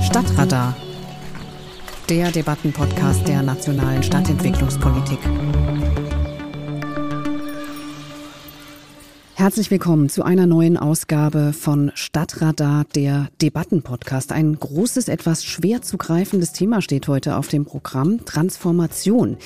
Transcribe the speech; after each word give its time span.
Stadtradar, 0.00 0.76
der 2.08 2.30
Debattenpodcast 2.30 3.26
der 3.26 3.42
nationalen 3.42 4.02
Stadtentwicklungspolitik. 4.02 5.18
Herzlich 9.34 9.70
willkommen 9.72 10.08
zu 10.08 10.22
einer 10.22 10.46
neuen 10.46 10.76
Ausgabe 10.76 11.52
von 11.52 11.90
Stadtradar, 11.94 12.84
der 12.94 13.28
Debattenpodcast. 13.42 14.30
Ein 14.30 14.58
großes, 14.58 15.08
etwas 15.08 15.44
schwer 15.44 15.82
zu 15.82 15.96
greifendes 15.96 16.52
Thema 16.52 16.80
steht 16.80 17.08
heute 17.08 17.36
auf 17.36 17.48
dem 17.48 17.64
Programm. 17.64 18.24
Transformation. 18.24 19.36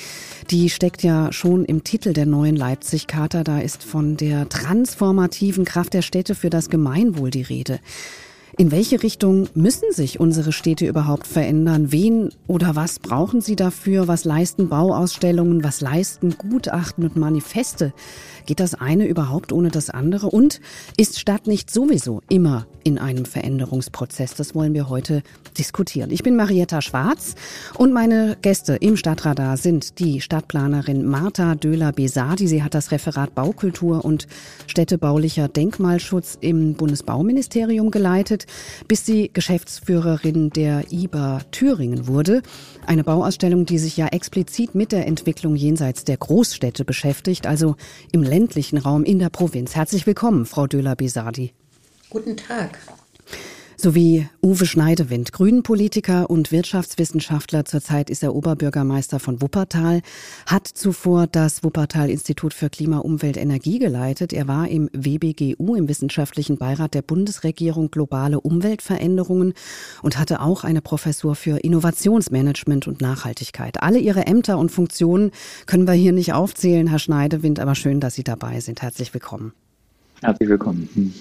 Die 0.51 0.69
steckt 0.69 1.01
ja 1.01 1.31
schon 1.31 1.65
im 1.65 1.83
Titel 1.83 2.13
der 2.13 2.27
neuen 2.27 2.55
Leipzig-Charta. 2.55 3.43
Da 3.43 3.59
ist 3.59 3.83
von 3.83 4.17
der 4.17 4.49
transformativen 4.49 5.65
Kraft 5.65 5.93
der 5.93 6.03
Städte 6.03 6.35
für 6.35 6.51
das 6.51 6.69
Gemeinwohl 6.69 7.31
die 7.31 7.41
Rede. 7.41 7.79
In 8.55 8.69
welche 8.69 9.01
Richtung 9.01 9.49
müssen 9.55 9.91
sich 9.91 10.19
unsere 10.19 10.51
Städte 10.51 10.85
überhaupt 10.85 11.25
verändern? 11.25 11.91
Wen 11.91 12.29
oder 12.45 12.75
was 12.75 12.99
brauchen 12.99 13.41
sie 13.41 13.55
dafür? 13.55 14.07
Was 14.07 14.25
leisten 14.25 14.69
Bauausstellungen? 14.69 15.63
Was 15.63 15.81
leisten 15.81 16.35
Gutachten 16.37 17.03
und 17.03 17.15
Manifeste? 17.15 17.93
Geht 18.45 18.59
das 18.59 18.75
eine 18.75 19.07
überhaupt 19.07 19.51
ohne 19.51 19.69
das 19.69 19.89
andere? 19.89 20.27
Und 20.27 20.61
ist 20.97 21.19
Stadt 21.19 21.47
nicht 21.47 21.71
sowieso 21.71 22.21
immer 22.29 22.67
in 22.83 22.97
einem 22.97 23.25
Veränderungsprozess? 23.25 24.35
Das 24.35 24.55
wollen 24.55 24.73
wir 24.73 24.89
heute 24.89 25.23
diskutieren. 25.57 26.11
Ich 26.11 26.23
bin 26.23 26.35
Marietta 26.35 26.81
Schwarz 26.81 27.35
und 27.77 27.93
meine 27.93 28.37
Gäste 28.41 28.75
im 28.75 28.97
Stadtradar 28.97 29.57
sind 29.57 29.99
die 29.99 30.21
Stadtplanerin 30.21 31.05
Marta 31.05 31.55
Döhler-Besadi. 31.55 32.47
Sie 32.47 32.63
hat 32.63 32.73
das 32.73 32.91
Referat 32.91 33.35
Baukultur 33.35 34.03
und 34.03 34.27
städtebaulicher 34.67 35.47
Denkmalschutz 35.47 36.37
im 36.41 36.73
Bundesbauministerium 36.73 37.91
geleitet, 37.91 38.45
bis 38.87 39.05
sie 39.05 39.29
Geschäftsführerin 39.31 40.49
der 40.49 40.91
IBA 40.91 41.41
Thüringen 41.51 42.07
wurde. 42.07 42.41
Eine 42.85 43.03
Bauausstellung, 43.03 43.65
die 43.65 43.79
sich 43.79 43.97
ja 43.97 44.07
explizit 44.07 44.75
mit 44.75 44.91
der 44.91 45.07
Entwicklung 45.07 45.55
jenseits 45.55 46.03
der 46.03 46.17
Großstädte 46.17 46.85
beschäftigt, 46.85 47.47
also 47.47 47.75
im 48.11 48.23
ländlichen 48.23 48.77
Raum 48.77 49.03
in 49.03 49.19
der 49.19 49.29
Provinz. 49.29 49.75
Herzlich 49.75 50.05
willkommen, 50.05 50.45
Frau 50.45 50.67
Döhler-Besadi. 50.67 51.53
Guten 52.13 52.37
Tag 52.37 52.77
sowie 53.75 54.29
Uwe 54.43 54.67
Schneidewind, 54.67 55.33
Grünenpolitiker 55.33 56.29
und 56.29 56.51
Wirtschaftswissenschaftler. 56.51 57.65
Zurzeit 57.65 58.11
ist 58.11 58.21
er 58.21 58.35
Oberbürgermeister 58.35 59.19
von 59.19 59.41
Wuppertal, 59.41 60.01
hat 60.45 60.67
zuvor 60.67 61.25
das 61.25 61.63
Wuppertal-Institut 61.63 62.53
für 62.53 62.69
Klima, 62.69 62.99
Umwelt, 62.99 63.35
Energie 63.35 63.79
geleitet. 63.79 64.31
Er 64.31 64.47
war 64.47 64.67
im 64.69 64.91
WBGU, 64.93 65.75
im 65.75 65.89
Wissenschaftlichen 65.89 66.59
Beirat 66.59 66.93
der 66.93 67.01
Bundesregierung 67.01 67.89
Globale 67.89 68.39
Umweltveränderungen 68.39 69.55
und 70.03 70.19
hatte 70.19 70.39
auch 70.39 70.63
eine 70.63 70.81
Professur 70.81 71.33
für 71.33 71.57
Innovationsmanagement 71.57 72.87
und 72.87 73.01
Nachhaltigkeit. 73.01 73.81
Alle 73.81 73.97
Ihre 73.97 74.27
Ämter 74.27 74.59
und 74.59 74.69
Funktionen 74.69 75.31
können 75.65 75.87
wir 75.87 75.95
hier 75.95 76.11
nicht 76.11 76.33
aufzählen, 76.33 76.85
Herr 76.85 76.99
Schneidewind, 76.99 77.59
aber 77.59 77.73
schön, 77.73 77.99
dass 77.99 78.13
Sie 78.13 78.23
dabei 78.23 78.59
sind. 78.59 78.83
Herzlich 78.83 79.15
willkommen. 79.15 79.51
Herzlich 80.21 80.47
willkommen. 80.47 81.13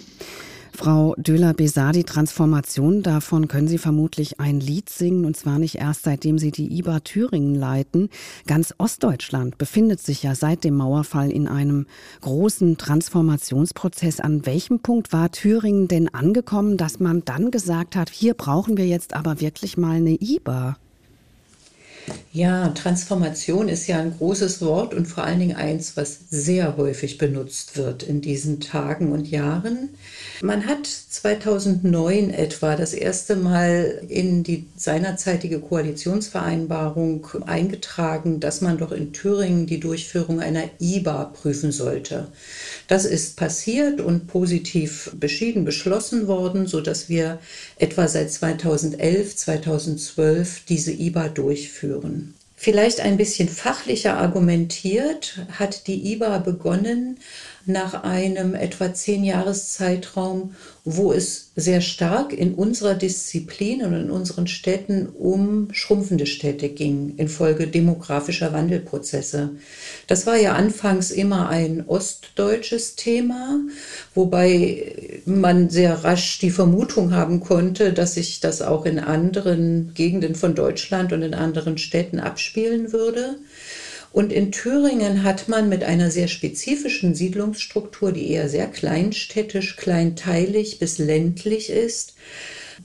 Frau 0.75 1.15
Döhler-Besadi, 1.19 2.03
Transformation, 2.05 3.03
davon 3.03 3.47
können 3.47 3.69
Sie 3.69 3.79
vermutlich 3.79 4.41
ein 4.41 4.59
Lied 4.59 4.89
singen, 4.89 5.27
und 5.27 5.37
zwar 5.37 5.59
nicht 5.59 5.77
erst 5.77 6.05
seitdem 6.05 6.39
Sie 6.39 6.51
die 6.51 6.79
IBA 6.79 7.01
Thüringen 7.01 7.55
leiten. 7.55 8.09
Ganz 8.47 8.75
Ostdeutschland 8.79 9.59
befindet 9.59 10.01
sich 10.01 10.23
ja 10.23 10.35
seit 10.35 10.65
dem 10.65 10.75
Mauerfall 10.75 11.31
in 11.31 11.47
einem 11.47 11.87
großen 12.23 12.79
Transformationsprozess. 12.79 14.19
An 14.19 14.47
welchem 14.47 14.81
Punkt 14.81 15.13
war 15.13 15.31
Thüringen 15.31 15.89
denn 15.89 16.13
angekommen, 16.13 16.79
dass 16.79 17.01
man 17.01 17.23
dann 17.25 17.51
gesagt 17.51 17.95
hat, 17.95 18.09
hier 18.09 18.35
brauchen 18.35 18.79
wir 18.79 18.87
jetzt 18.87 19.15
aber 19.15 19.41
wirklich 19.41 19.77
mal 19.77 19.97
eine 19.97 20.17
IBA? 20.21 20.77
Ja, 22.35 22.69
Transformation 22.69 23.69
ist 23.69 23.87
ja 23.89 23.99
ein 23.99 24.17
großes 24.17 24.63
Wort 24.63 24.95
und 24.95 25.07
vor 25.07 25.25
allen 25.25 25.39
Dingen 25.39 25.57
eins, 25.57 25.99
was 25.99 26.19
sehr 26.31 26.79
häufig 26.79 27.19
benutzt 27.19 27.77
wird 27.77 28.03
in 28.03 28.23
diesen 28.23 28.59
Tagen 28.59 29.13
und 29.13 29.31
Jahren. 29.31 29.91
Man 30.41 30.67
hat 30.67 30.87
2009 30.87 32.31
etwa 32.31 32.75
das 32.75 32.95
erste 32.95 33.37
Mal 33.37 34.01
in 34.09 34.43
die 34.45 34.65
seinerzeitige 34.77 35.61
Koalitionsvereinbarung 35.61 37.27
eingetragen, 37.45 38.41
dass 38.41 38.63
man 38.63 38.79
doch 38.79 38.93
in 38.93 39.13
Thüringen 39.13 39.67
die 39.67 39.79
Durchführung 39.79 40.41
einer 40.41 40.65
IBA 40.81 41.25
prüfen 41.27 41.71
sollte. 41.71 42.29
Das 42.89 43.05
ist 43.05 43.37
passiert 43.37 44.01
und 44.01 44.27
positiv 44.27 45.11
beschieden 45.21 45.67
beschlossen 45.67 46.27
worden, 46.29 46.67
sodass 46.67 47.11
wir 47.11 47.41
etwa 47.79 48.09
seit 48.09 48.33
2011, 48.33 49.37
2012 49.37 50.65
diese 50.65 50.93
IBA 50.93 51.29
durchführen. 51.29 51.92
Vielleicht 52.57 53.01
ein 53.01 53.17
bisschen 53.17 53.49
fachlicher 53.49 54.19
argumentiert 54.19 55.41
hat 55.59 55.89
die 55.89 56.13
IBA 56.13 56.39
begonnen 56.39 57.19
nach 57.67 58.03
einem 58.03 58.55
etwa 58.55 58.93
zehn 58.93 59.25
Jahreszeitraum, 59.25 60.55
wo 60.85 61.13
es 61.13 61.53
sehr 61.55 61.81
stark 61.81 62.33
in 62.33 62.55
unserer 62.55 62.95
Disziplin 62.95 63.83
und 63.85 63.95
in 63.95 64.11
unseren 64.11 64.49
Städten 64.49 65.07
um 65.07 65.69
schrumpfende 65.73 66.27
Städte 66.27 66.69
ging, 66.71 67.15
infolge 67.19 67.69
demografischer 67.69 68.53
Wandelprozesse. 68.53 69.51
Das 70.09 70.27
war 70.27 70.37
ja 70.37 70.55
anfangs 70.55 71.11
immer 71.11 71.49
ein 71.49 71.85
ostdeutsches 71.87 72.97
Thema, 72.97 73.61
wobei 74.15 75.21
man 75.25 75.71
sehr 75.71 76.03
rasch 76.03 76.39
die 76.41 76.51
Vermutung 76.51 77.13
haben 77.13 77.41
konnte, 77.41 77.93
dass 77.93 78.15
sich 78.15 78.41
das 78.41 78.61
auch 78.61 78.85
in 78.85 78.99
anderen 78.99 79.93
Gegenden 79.95 80.35
von 80.35 80.55
Deutschland 80.55 81.13
und 81.13 81.23
in 81.23 81.35
anderen 81.35 81.79
Städten 81.79 82.19
abspielen 82.19 82.93
würde. 82.93 83.37
Und 84.13 84.33
in 84.33 84.53
Thüringen 84.53 85.23
hat 85.23 85.49
man 85.49 85.69
mit 85.69 85.85
einer 85.85 86.11
sehr 86.11 86.29
spezifischen 86.29 87.15
Siedlungsstruktur, 87.15 88.13
die 88.13 88.31
eher 88.31 88.49
sehr 88.49 88.67
kleinstädtisch, 88.67 89.77
kleinteilig 89.77 90.79
bis 90.79 90.99
ländlich 90.99 91.71
ist, 91.71 92.15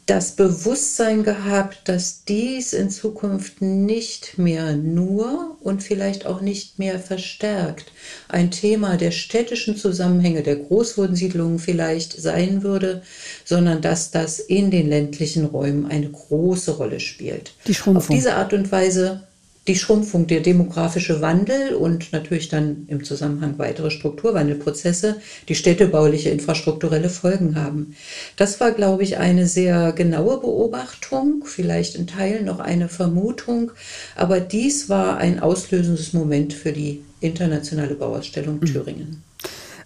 das 0.05 0.31
Bewusstsein 0.37 1.23
gehabt, 1.23 1.89
dass 1.89 2.23
dies 2.23 2.71
in 2.71 2.89
Zukunft 2.89 3.61
nicht 3.61 4.37
mehr 4.37 4.75
nur 4.75 5.57
und 5.61 5.83
vielleicht 5.83 6.25
auch 6.25 6.39
nicht 6.39 6.79
mehr 6.79 6.97
verstärkt 6.99 7.91
ein 8.29 8.49
Thema 8.49 8.95
der 8.95 9.11
städtischen 9.11 9.75
Zusammenhänge, 9.75 10.43
der 10.43 10.55
Großwohnsiedlungen 10.55 11.59
vielleicht 11.59 12.13
sein 12.13 12.63
würde, 12.63 13.01
sondern 13.43 13.81
dass 13.81 14.11
das 14.11 14.39
in 14.39 14.71
den 14.71 14.87
ländlichen 14.87 15.45
Räumen 15.45 15.85
eine 15.87 16.09
große 16.09 16.71
Rolle 16.71 17.01
spielt. 17.01 17.51
Die 17.67 17.75
Auf 17.85 18.07
diese 18.07 18.35
Art 18.35 18.53
und 18.53 18.71
Weise 18.71 19.26
die 19.67 19.75
Schrumpfung, 19.75 20.27
der 20.27 20.39
demografische 20.39 21.21
Wandel 21.21 21.75
und 21.75 22.13
natürlich 22.13 22.47
dann 22.47 22.85
im 22.87 23.03
Zusammenhang 23.03 23.55
weitere 23.57 23.91
Strukturwandelprozesse, 23.91 25.17
die 25.49 25.55
städtebauliche 25.55 26.29
infrastrukturelle 26.29 27.09
Folgen 27.09 27.55
haben. 27.55 27.95
Das 28.37 28.59
war, 28.59 28.71
glaube 28.71 29.03
ich, 29.03 29.17
eine 29.17 29.47
sehr 29.47 29.91
genaue 29.91 30.39
Beobachtung, 30.39 31.43
vielleicht 31.45 31.95
in 31.95 32.07
Teilen 32.07 32.45
noch 32.45 32.59
eine 32.59 32.87
Vermutung, 32.87 33.71
aber 34.15 34.39
dies 34.39 34.89
war 34.89 35.17
ein 35.17 35.39
auslösendes 35.39 36.13
Moment 36.13 36.53
für 36.53 36.71
die 36.71 37.01
internationale 37.19 37.95
Bauausstellung 37.95 38.59
mhm. 38.59 38.65
Thüringen. 38.65 39.26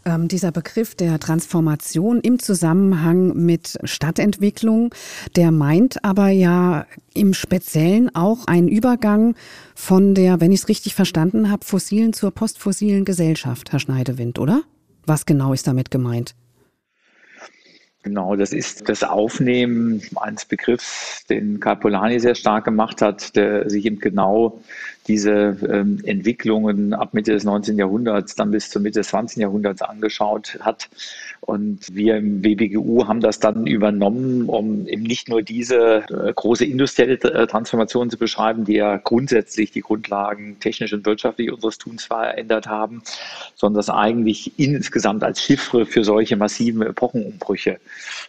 Ähm, 0.03 0.27
dieser 0.27 0.51
Begriff 0.51 0.95
der 0.95 1.19
Transformation 1.19 2.21
im 2.21 2.39
Zusammenhang 2.39 3.35
mit 3.35 3.77
Stadtentwicklung, 3.83 4.95
der 5.35 5.51
meint 5.51 6.03
aber 6.03 6.29
ja 6.29 6.87
im 7.13 7.35
Speziellen 7.35 8.15
auch 8.15 8.47
einen 8.47 8.67
Übergang 8.67 9.35
von 9.75 10.15
der, 10.15 10.41
wenn 10.41 10.51
ich 10.51 10.61
es 10.61 10.69
richtig 10.69 10.95
verstanden 10.95 11.51
habe, 11.51 11.63
fossilen 11.65 12.13
zur 12.13 12.31
postfossilen 12.31 13.05
Gesellschaft, 13.05 13.71
Herr 13.71 13.79
Schneidewind, 13.79 14.39
oder? 14.39 14.63
Was 15.05 15.27
genau 15.27 15.53
ist 15.53 15.67
damit 15.67 15.91
gemeint? 15.91 16.33
Genau, 18.03 18.35
das 18.35 18.51
ist 18.51 18.89
das 18.89 19.03
Aufnehmen 19.03 20.01
eines 20.15 20.45
Begriffs, 20.45 21.23
den 21.29 21.59
Carpolani 21.59 22.19
sehr 22.19 22.33
stark 22.33 22.65
gemacht 22.65 22.99
hat, 23.03 23.35
der 23.35 23.69
sich 23.69 23.85
eben 23.85 23.99
genau 23.99 24.59
diese 25.07 25.57
ähm, 25.67 25.99
Entwicklungen 26.03 26.93
ab 26.93 27.13
Mitte 27.13 27.31
des 27.31 27.43
19. 27.43 27.77
Jahrhunderts, 27.77 28.35
dann 28.35 28.51
bis 28.51 28.69
zur 28.69 28.81
Mitte 28.81 28.99
des 28.99 29.09
20. 29.09 29.37
Jahrhunderts 29.37 29.81
angeschaut 29.81 30.59
hat. 30.61 30.89
Und 31.41 31.87
wir 31.91 32.17
im 32.17 32.43
WBGU 32.43 33.07
haben 33.07 33.19
das 33.19 33.39
dann 33.39 33.65
übernommen, 33.65 34.47
um 34.47 34.87
eben 34.87 35.01
nicht 35.01 35.27
nur 35.27 35.41
diese 35.41 36.03
äh, 36.09 36.33
große 36.33 36.65
industrielle 36.65 37.15
äh, 37.15 37.47
Transformation 37.47 38.11
zu 38.11 38.17
beschreiben, 38.17 38.63
die 38.63 38.75
ja 38.75 38.97
grundsätzlich 38.97 39.71
die 39.71 39.81
Grundlagen 39.81 40.59
technisch 40.59 40.93
und 40.93 41.05
wirtschaftlich 41.05 41.51
unseres 41.51 41.79
Tuns 41.79 42.05
verändert 42.05 42.67
haben, 42.67 43.01
sondern 43.55 43.79
das 43.79 43.89
eigentlich 43.89 44.59
insgesamt 44.59 45.23
als 45.23 45.41
Chiffre 45.41 45.87
für 45.87 46.03
solche 46.03 46.37
massiven 46.37 46.83
Epochenumbrüche 46.83 47.79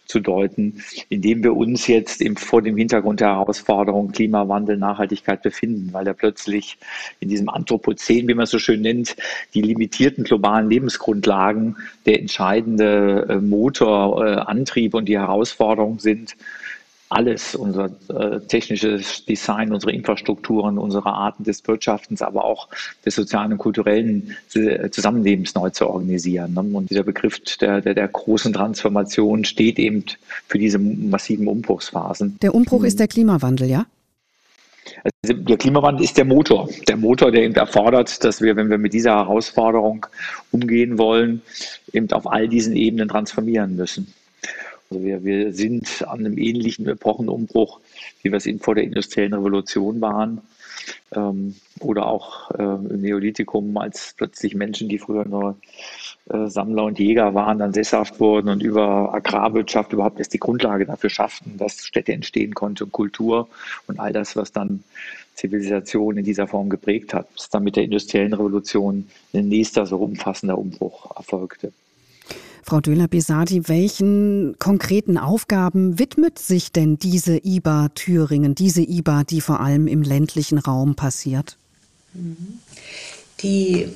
zu 0.07 0.21
deuten, 0.21 0.83
indem 1.11 1.45
wir 1.45 1.55
uns 1.55 1.87
jetzt 1.87 2.23
eben 2.23 2.37
vor 2.37 2.63
dem 2.63 2.79
Hintergrund 2.79 3.21
der 3.21 3.29
Herausforderung 3.29 4.13
Klimawandel, 4.13 4.79
Nachhaltigkeit 4.79 5.43
befinden, 5.43 5.93
weil 5.93 6.07
da 6.07 6.15
plötzlich 6.15 6.62
eigentlich 6.63 6.79
in 7.21 7.29
diesem 7.29 7.49
Anthropozän, 7.49 8.29
wie 8.29 8.35
man 8.35 8.45
es 8.45 8.51
so 8.51 8.59
schön 8.59 8.83
nennt, 8.83 9.17
die 9.55 9.63
limitierten 9.63 10.25
globalen 10.25 10.69
Lebensgrundlagen 10.69 11.77
der 12.07 12.21
entscheidende 12.21 13.27
äh, 13.29 13.37
Motor, 13.37 14.25
äh, 14.25 14.35
Antrieb 14.37 14.95
und 14.95 15.07
die 15.07 15.19
Herausforderung 15.19 15.99
sind, 15.99 16.37
alles, 17.09 17.55
unser 17.55 17.91
äh, 18.09 18.41
technisches 18.41 19.27
Design, 19.27 19.71
unsere 19.71 19.93
Infrastrukturen, 19.93 20.79
unsere 20.79 21.13
Arten 21.13 21.45
des 21.45 21.67
Wirtschaftens, 21.69 22.23
aber 22.23 22.43
auch 22.43 22.69
des 23.05 23.17
sozialen 23.17 23.53
und 23.53 23.59
kulturellen 23.59 24.35
äh, 24.55 24.89
Zusammenlebens 24.89 25.55
neu 25.55 25.69
zu 25.69 25.89
organisieren. 25.89 26.55
Ne? 26.55 26.61
Und 26.61 26.89
dieser 26.89 27.03
Begriff 27.03 27.39
der, 27.61 27.83
der, 27.83 27.93
der, 27.93 28.09
großen 28.09 28.55
Transformation 28.55 29.45
steht 29.45 29.79
eben 29.79 30.05
für 30.49 30.59
diese 30.59 30.79
massiven 30.79 31.49
Umbruchsphasen. 31.49 32.39
Der 32.41 32.55
Umbruch 32.55 32.83
ist 32.83 32.99
der 32.99 33.09
Klimawandel, 33.09 33.69
ja? 33.69 33.85
Also 35.05 35.41
der 35.41 35.57
Klimawandel 35.57 36.05
ist 36.05 36.17
der 36.17 36.25
Motor. 36.25 36.69
Der 36.89 36.97
Motor, 36.97 37.31
der 37.31 37.43
eben 37.45 37.55
erfordert, 37.55 38.23
dass 38.25 38.41
wir, 38.41 38.57
wenn 38.57 38.71
wir 38.71 38.79
mit 38.79 38.93
dieser 38.93 39.13
Herausforderung 39.13 40.07
umgehen 40.51 40.99
wollen, 40.99 41.43
eben 41.93 42.11
auf 42.13 42.27
all 42.27 42.49
diesen 42.49 42.75
Ebenen 42.75 43.09
transformieren 43.09 43.77
müssen. 43.77 44.13
Also 44.91 45.05
wir, 45.05 45.25
wir 45.25 45.53
sind 45.53 46.05
an 46.07 46.21
einem 46.21 46.39
ähnlichen 46.39 46.87
Epochenumbruch, 46.89 47.81
wie 48.23 48.31
wir 48.31 48.37
es 48.37 48.47
eben 48.47 48.61
vor 48.61 48.75
der 48.75 48.85
industriellen 48.85 49.35
Revolution 49.35 50.01
waren. 50.01 50.41
Ähm, 51.15 51.57
oder 51.81 52.07
auch 52.07 52.51
äh, 52.53 52.63
im 52.63 53.01
Neolithikum, 53.01 53.77
als 53.77 54.15
plötzlich 54.17 54.55
Menschen, 54.55 54.89
die 54.89 54.99
früher 54.99 55.25
nur 55.25 55.57
äh, 56.31 56.47
Sammler 56.47 56.85
und 56.85 56.99
Jäger 56.99 57.35
waren, 57.35 57.59
dann 57.59 57.73
sesshaft 57.73 58.21
wurden 58.21 58.49
und 58.49 58.63
über 58.63 59.13
Agrarwirtschaft 59.15 59.93
überhaupt 59.93 60.19
erst 60.19 60.33
die 60.33 60.39
Grundlage 60.39 60.87
dafür 60.87 61.11
schafften, 61.11 61.57
dass 61.59 61.85
Städte 61.85 62.13
entstehen 62.13 62.55
konnte 62.55 62.85
und 62.85 62.93
Kultur 62.93 63.49
und 63.87 63.99
all 63.99 64.13
das, 64.13 64.37
was 64.37 64.53
dann 64.53 64.85
Zivilisation 65.35 66.19
in 66.19 66.25
dieser 66.25 66.47
Form 66.47 66.69
geprägt 66.69 67.15
hat, 67.15 67.33
bis 67.33 67.49
dann 67.49 67.65
mit 67.65 67.77
der 67.77 67.85
industriellen 67.85 68.35
Revolution 68.35 69.09
ein 69.33 69.49
nächster 69.49 69.87
so 69.87 69.97
umfassender 69.97 70.59
Umbruch 70.59 71.17
erfolgte. 71.17 71.73
Frau 72.63 72.81
Döhler-Besati, 72.81 73.69
welchen 73.69 74.57
konkreten 74.59 75.19
Aufgaben 75.19 75.99
widmet 75.99 76.39
sich 76.39 76.73
denn 76.73 76.97
diese 76.97 77.39
IBA 77.45 77.89
Thüringen, 77.91 78.55
diese 78.55 78.83
IBA, 78.83 79.25
die 79.25 79.41
vor 79.41 79.61
allem 79.61 79.87
im 79.87 80.03
ländlichen 80.03 80.59
Raum 80.59 80.95
passiert? 80.95 81.59
Die 83.41 83.89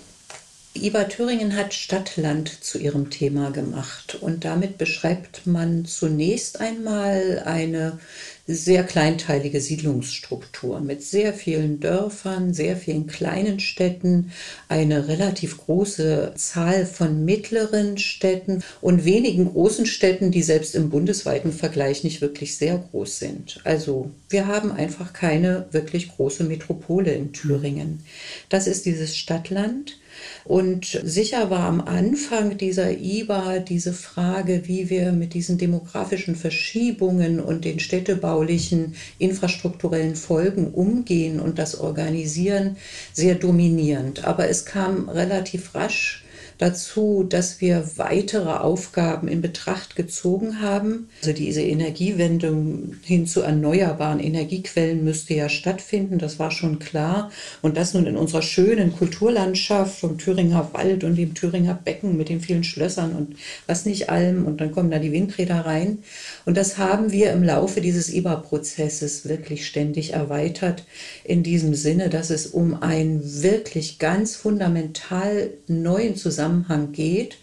IBA 0.74 1.04
Thüringen 1.04 1.56
hat 1.56 1.72
Stadt-Land 1.74 2.48
zu 2.48 2.78
ihrem 2.78 3.08
Thema 3.08 3.50
gemacht 3.50 4.18
und 4.20 4.44
damit 4.44 4.78
beschreibt 4.78 5.46
man 5.46 5.86
zunächst 5.86 6.60
einmal 6.60 7.42
eine 7.44 7.98
sehr 8.46 8.84
kleinteilige 8.84 9.60
Siedlungsstruktur 9.60 10.80
mit 10.80 11.02
sehr 11.02 11.34
vielen 11.34 11.80
Dörfern, 11.80 12.54
sehr 12.54 12.76
vielen 12.76 13.08
kleinen 13.08 13.58
Städten, 13.58 14.30
eine 14.68 15.08
relativ 15.08 15.58
große 15.58 16.32
Zahl 16.36 16.86
von 16.86 17.24
mittleren 17.24 17.98
Städten 17.98 18.62
und 18.80 19.04
wenigen 19.04 19.52
großen 19.52 19.86
Städten, 19.86 20.30
die 20.30 20.42
selbst 20.42 20.76
im 20.76 20.90
bundesweiten 20.90 21.52
Vergleich 21.52 22.04
nicht 22.04 22.20
wirklich 22.20 22.56
sehr 22.56 22.78
groß 22.78 23.18
sind. 23.18 23.60
Also 23.64 24.10
wir 24.28 24.46
haben 24.46 24.70
einfach 24.70 25.12
keine 25.12 25.66
wirklich 25.72 26.08
große 26.14 26.44
Metropole 26.44 27.12
in 27.12 27.32
Thüringen. 27.32 28.04
Das 28.48 28.68
ist 28.68 28.86
dieses 28.86 29.16
Stadtland. 29.16 29.98
Und 30.44 31.00
sicher 31.02 31.50
war 31.50 31.60
am 31.60 31.80
Anfang 31.80 32.56
dieser 32.56 32.98
IBA 32.98 33.58
diese 33.58 33.92
Frage, 33.92 34.62
wie 34.66 34.90
wir 34.90 35.12
mit 35.12 35.34
diesen 35.34 35.58
demografischen 35.58 36.36
Verschiebungen 36.36 37.40
und 37.40 37.64
den 37.64 37.80
städtebaulichen 37.80 38.94
infrastrukturellen 39.18 40.16
Folgen 40.16 40.72
umgehen 40.72 41.40
und 41.40 41.58
das 41.58 41.80
organisieren, 41.80 42.76
sehr 43.12 43.34
dominierend. 43.34 44.24
Aber 44.24 44.48
es 44.48 44.64
kam 44.64 45.08
relativ 45.08 45.74
rasch 45.74 46.25
dazu, 46.58 47.24
dass 47.28 47.60
wir 47.60 47.90
weitere 47.96 48.50
Aufgaben 48.50 49.28
in 49.28 49.42
Betracht 49.42 49.94
gezogen 49.94 50.60
haben. 50.62 51.08
Also 51.20 51.32
diese 51.32 51.62
Energiewende 51.62 52.56
hin 53.02 53.26
zu 53.26 53.42
erneuerbaren 53.42 54.20
Energiequellen 54.20 55.04
müsste 55.04 55.34
ja 55.34 55.48
stattfinden, 55.48 56.18
das 56.18 56.38
war 56.38 56.50
schon 56.50 56.78
klar. 56.78 57.30
Und 57.60 57.76
das 57.76 57.92
nun 57.92 58.06
in 58.06 58.16
unserer 58.16 58.42
schönen 58.42 58.96
Kulturlandschaft 58.96 60.00
vom 60.00 60.16
Thüringer 60.16 60.70
Wald 60.72 61.04
und 61.04 61.16
dem 61.16 61.34
Thüringer 61.34 61.74
Becken 61.74 62.16
mit 62.16 62.30
den 62.30 62.40
vielen 62.40 62.64
Schlössern 62.64 63.14
und 63.14 63.36
was 63.66 63.84
nicht 63.84 64.08
allem. 64.08 64.46
Und 64.46 64.60
dann 64.60 64.72
kommen 64.72 64.90
da 64.90 64.98
die 64.98 65.12
Windräder 65.12 65.60
rein. 65.66 65.98
Und 66.46 66.56
das 66.56 66.78
haben 66.78 67.12
wir 67.12 67.32
im 67.32 67.42
Laufe 67.42 67.82
dieses 67.82 68.12
IBA-Prozesses 68.12 69.28
wirklich 69.28 69.66
ständig 69.66 70.14
erweitert 70.14 70.84
in 71.24 71.42
diesem 71.42 71.74
Sinne, 71.74 72.08
dass 72.08 72.30
es 72.30 72.46
um 72.46 72.82
einen 72.82 73.42
wirklich 73.42 73.98
ganz 73.98 74.36
fundamental 74.36 75.50
neuen 75.66 76.16
Zusammenhang 76.16 76.45
geht 76.92 77.38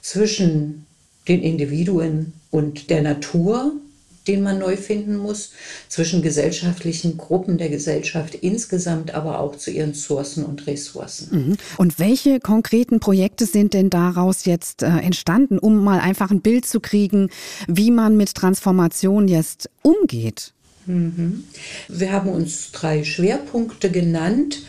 zwischen 0.00 0.86
den 1.28 1.42
Individuen 1.42 2.32
und 2.50 2.90
der 2.90 3.02
Natur, 3.02 3.72
den 4.26 4.42
man 4.42 4.58
neu 4.58 4.76
finden 4.76 5.16
muss, 5.16 5.52
zwischen 5.88 6.22
gesellschaftlichen 6.22 7.18
Gruppen 7.18 7.58
der 7.58 7.68
Gesellschaft 7.68 8.34
insgesamt, 8.34 9.14
aber 9.14 9.40
auch 9.40 9.56
zu 9.56 9.70
ihren 9.70 9.90
Ressourcen 9.90 10.44
und 10.44 10.66
Ressourcen. 10.66 11.48
Mhm. 11.48 11.56
Und 11.76 11.98
welche 11.98 12.40
konkreten 12.40 13.00
Projekte 13.00 13.46
sind 13.46 13.74
denn 13.74 13.90
daraus 13.90 14.44
jetzt 14.44 14.82
äh, 14.82 14.86
entstanden, 14.86 15.58
um 15.58 15.82
mal 15.82 16.00
einfach 16.00 16.30
ein 16.30 16.40
Bild 16.40 16.66
zu 16.66 16.80
kriegen, 16.80 17.28
wie 17.66 17.90
man 17.90 18.16
mit 18.16 18.34
Transformation 18.34 19.28
jetzt 19.28 19.68
umgeht? 19.82 20.54
Mhm. 20.86 21.44
Wir 21.88 22.12
haben 22.12 22.28
uns 22.28 22.70
drei 22.72 23.04
Schwerpunkte 23.04 23.90
genannt. 23.90 24.62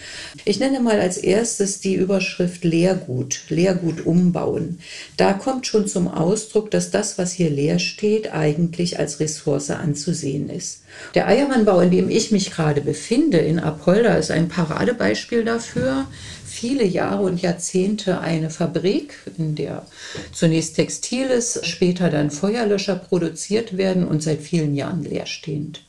Ich 0.46 0.60
nenne 0.60 0.80
mal 0.80 1.00
als 1.00 1.18
erstes 1.18 1.80
die 1.80 1.96
Überschrift 1.96 2.64
Lehrgut, 2.64 3.42
Lehrgut 3.50 4.06
umbauen. 4.06 4.80
Da 5.18 5.34
kommt 5.34 5.68
schon 5.68 5.88
zum 5.88 6.08
Ausdruck, 6.08 6.72
dass 6.72 6.92
das, 6.92 7.18
was 7.18 7.34
hier 7.34 7.50
leer 7.50 7.80
steht, 7.80 8.34
eigentlich 8.34 9.00
als 9.00 9.20
Ressource 9.20 9.72
anzusehen 9.72 10.50
ist. 10.50 10.84
Der 11.14 11.28
Eiermannbau, 11.28 11.82
in 11.82 11.92
dem 11.92 12.10
ich 12.10 12.32
mich 12.32 12.52
gerade 12.52 12.82
befinde, 12.82 13.40
in 13.40 13.60
Apolda, 13.60 14.16
ist 14.16 14.32
ein 14.32 14.48
Paradebeispiel 14.48 15.44
dafür. 15.44 16.06
Viele 16.46 16.86
Jahre 16.86 17.24
und 17.24 17.42
Jahrzehnte 17.42 18.22
eine 18.22 18.50
Fabrik, 18.50 19.18
in 19.38 19.56
der 19.56 19.86
zunächst 20.32 20.78
Textiles, 20.78 21.60
später 21.64 22.10
dann 22.10 22.32
Feuerlöscher 22.32 22.96
produziert 22.96 23.76
werden 23.78 24.08
und 24.08 24.24
seit 24.24 24.40
vielen 24.40 24.74
Jahren 24.74 25.04
leerstehend. 25.04 25.84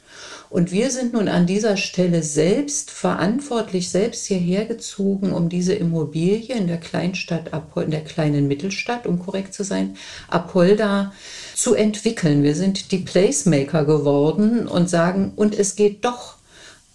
Und 0.48 0.70
wir 0.70 0.90
sind 0.90 1.12
nun 1.12 1.28
an 1.28 1.46
dieser 1.46 1.76
Stelle 1.76 2.22
selbst 2.22 2.90
verantwortlich, 2.90 3.90
selbst 3.90 4.26
hierher 4.26 4.64
gezogen, 4.64 5.32
um 5.32 5.48
diese 5.48 5.74
Immobilie 5.74 6.54
in 6.54 6.66
der 6.66 6.78
Kleinstadt, 6.78 7.50
in 7.76 7.90
der 7.90 8.04
kleinen 8.04 8.46
Mittelstadt, 8.46 9.06
um 9.06 9.18
korrekt 9.18 9.54
zu 9.54 9.64
sein, 9.64 9.96
Apolda 10.28 11.12
zu 11.54 11.74
entwickeln. 11.74 12.42
Wir 12.42 12.54
sind 12.54 12.92
die 12.92 12.98
Placemaker 12.98 13.84
geworden 13.84 14.68
und 14.68 14.88
sagen, 14.88 15.32
und 15.34 15.58
es 15.58 15.74
geht 15.74 16.04
doch 16.04 16.35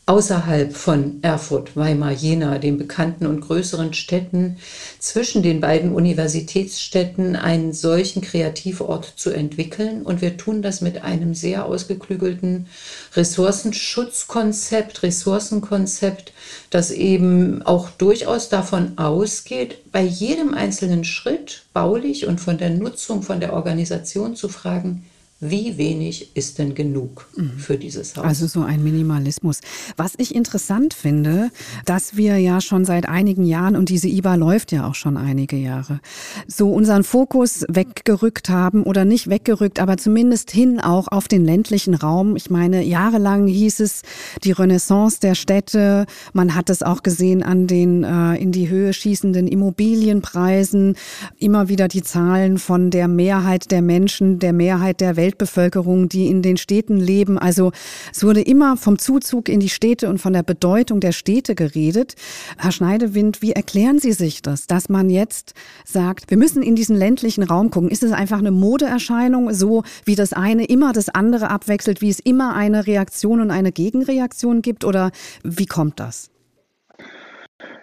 außerhalb 0.08 0.76
von 0.76 1.20
Erfurt, 1.22 1.76
Weimar, 1.78 2.12
Jena, 2.12 2.58
den 2.58 2.78
bekannten 2.78 3.28
und 3.28 3.42
größeren 3.42 3.94
Städten, 3.94 4.58
zwischen 5.00 5.44
den 5.44 5.62
beiden 5.62 5.94
Universitätsstädten 5.94 7.36
einen 7.36 7.72
solchen 7.72 8.22
Kreativort 8.22 9.14
zu 9.16 9.30
entwickeln. 9.30 10.02
Und 10.02 10.22
wir 10.22 10.38
tun 10.38 10.62
das 10.62 10.82
mit 10.82 11.04
einem 11.04 11.36
sehr 11.36 11.66
ausgeklügelten 11.66 12.68
Ressourcenschutzkonzept, 13.16 15.04
Ressourcenkonzept, 15.04 16.34
das 16.72 16.92
eben 16.92 17.62
auch 17.62 17.90
durchaus 17.92 18.50
davon 18.50 18.98
ausgeht, 18.98 19.92
bei 19.92 20.02
jedem 20.02 20.54
einzelnen 20.56 21.04
Schritt 21.04 21.64
baulich 21.74 22.26
und 22.26 22.42
von 22.42 22.58
der 22.58 22.72
Nutzung, 22.72 23.22
von 23.22 23.40
der 23.40 23.54
Organisation 23.54 24.36
zu 24.36 24.50
fragen, 24.50 25.06
wie 25.42 25.78
wenig 25.78 26.36
ist 26.36 26.60
denn 26.60 26.76
genug 26.76 27.28
mhm. 27.36 27.58
für 27.58 27.78
dieses 27.78 28.16
Haus? 28.16 28.24
Also 28.24 28.46
so 28.46 28.62
ein 28.62 28.84
Minimalismus. 28.84 29.60
Was 29.98 30.14
ich 30.18 30.36
interessant 30.36 30.94
finde, 30.94 31.50
dass 31.86 32.16
wir 32.16 32.38
ja 32.38 32.62
schon 32.62 32.86
seit 32.86 33.10
einigen 33.10 33.44
Jahren, 33.44 33.76
und 33.76 33.90
diese 33.90 34.08
IBA 34.08 34.36
läuft 34.36 34.72
ja 34.72 34.88
auch 34.88 34.94
schon 34.94 35.18
einige 35.18 35.56
Jahre, 35.56 36.00
so 36.48 36.72
unseren 36.72 37.04
Fokus 37.04 37.66
weggerückt 37.68 38.50
haben 38.50 38.84
oder 38.84 39.04
nicht 39.04 39.30
weggerückt, 39.30 39.80
aber 39.80 39.98
zumindest 39.98 40.52
hin 40.52 40.80
auch 40.80 41.08
auf 41.08 41.28
den 41.28 41.44
ländlichen 41.44 41.96
Raum. 41.96 42.36
Ich 42.36 42.52
meine, 42.52 42.84
jahrelang 42.84 43.48
hieß 43.48 43.80
es 43.80 44.04
die 44.44 44.52
Renaissance 44.52 45.20
der 45.20 45.34
Städte. 45.34 46.06
Man 46.34 46.54
hat 46.54 46.70
es 46.70 46.84
auch 46.84 47.02
gesehen 47.02 47.42
an 47.42 47.66
den 47.66 48.04
äh, 48.04 48.36
in 48.36 48.52
die 48.52 48.70
Höhe 48.70 48.94
schießenden 48.94 49.48
Immobilienpreisen. 49.48 50.96
Immer 51.40 51.68
wieder 51.68 51.88
die 51.88 52.04
Zahlen 52.04 52.60
von 52.60 52.92
der 52.92 53.08
Mehrheit 53.08 53.72
der 53.72 53.82
Menschen, 53.82 54.38
der 54.38 54.54
Mehrheit 54.54 55.02
der 55.02 55.16
Welt 55.16 55.31
Weltbevölkerung, 55.32 56.10
die 56.10 56.28
in 56.28 56.42
den 56.42 56.58
Städten 56.58 56.98
leben. 56.98 57.38
Also 57.40 57.72
es 58.14 58.24
wurde 58.24 58.42
immer 58.42 58.76
vom 58.76 59.00
Zuzug 59.00 59.48
in 59.48 59.60
die 59.60 59.70
Städte 59.70 60.10
und 60.10 60.20
von 60.20 60.34
der 60.34 60.44
Bedeutung 60.44 61.00
der 61.00 61.14
Städte 61.14 61.56
geredet. 61.56 62.16
Herr 62.58 62.72
Schneidewind, 62.72 63.42
wie 63.42 63.54
erklären 63.54 64.00
Sie 64.00 64.12
sich 64.12 64.42
das, 64.42 64.68
dass 64.68 64.90
man 64.90 65.10
jetzt 65.10 65.54
sagt, 65.86 66.30
wir 66.30 66.38
müssen 66.38 66.62
in 66.62 66.76
diesen 66.76 66.98
ländlichen 66.98 67.44
Raum 67.44 67.72
gucken? 67.72 67.90
Ist 67.90 68.04
es 68.04 68.12
einfach 68.12 68.40
eine 68.40 68.52
Modeerscheinung, 68.52 69.54
so 69.54 69.84
wie 70.04 70.16
das 70.16 70.34
eine 70.34 70.66
immer 70.66 70.92
das 70.92 71.10
andere 71.10 71.50
abwechselt, 71.50 72.02
wie 72.02 72.10
es 72.10 72.20
immer 72.20 72.54
eine 72.54 72.88
Reaktion 72.88 73.40
und 73.40 73.52
eine 73.52 73.72
Gegenreaktion 73.72 74.62
gibt? 74.62 74.84
Oder 74.84 75.12
wie 75.44 75.66
kommt 75.66 76.00
das? 76.00 76.30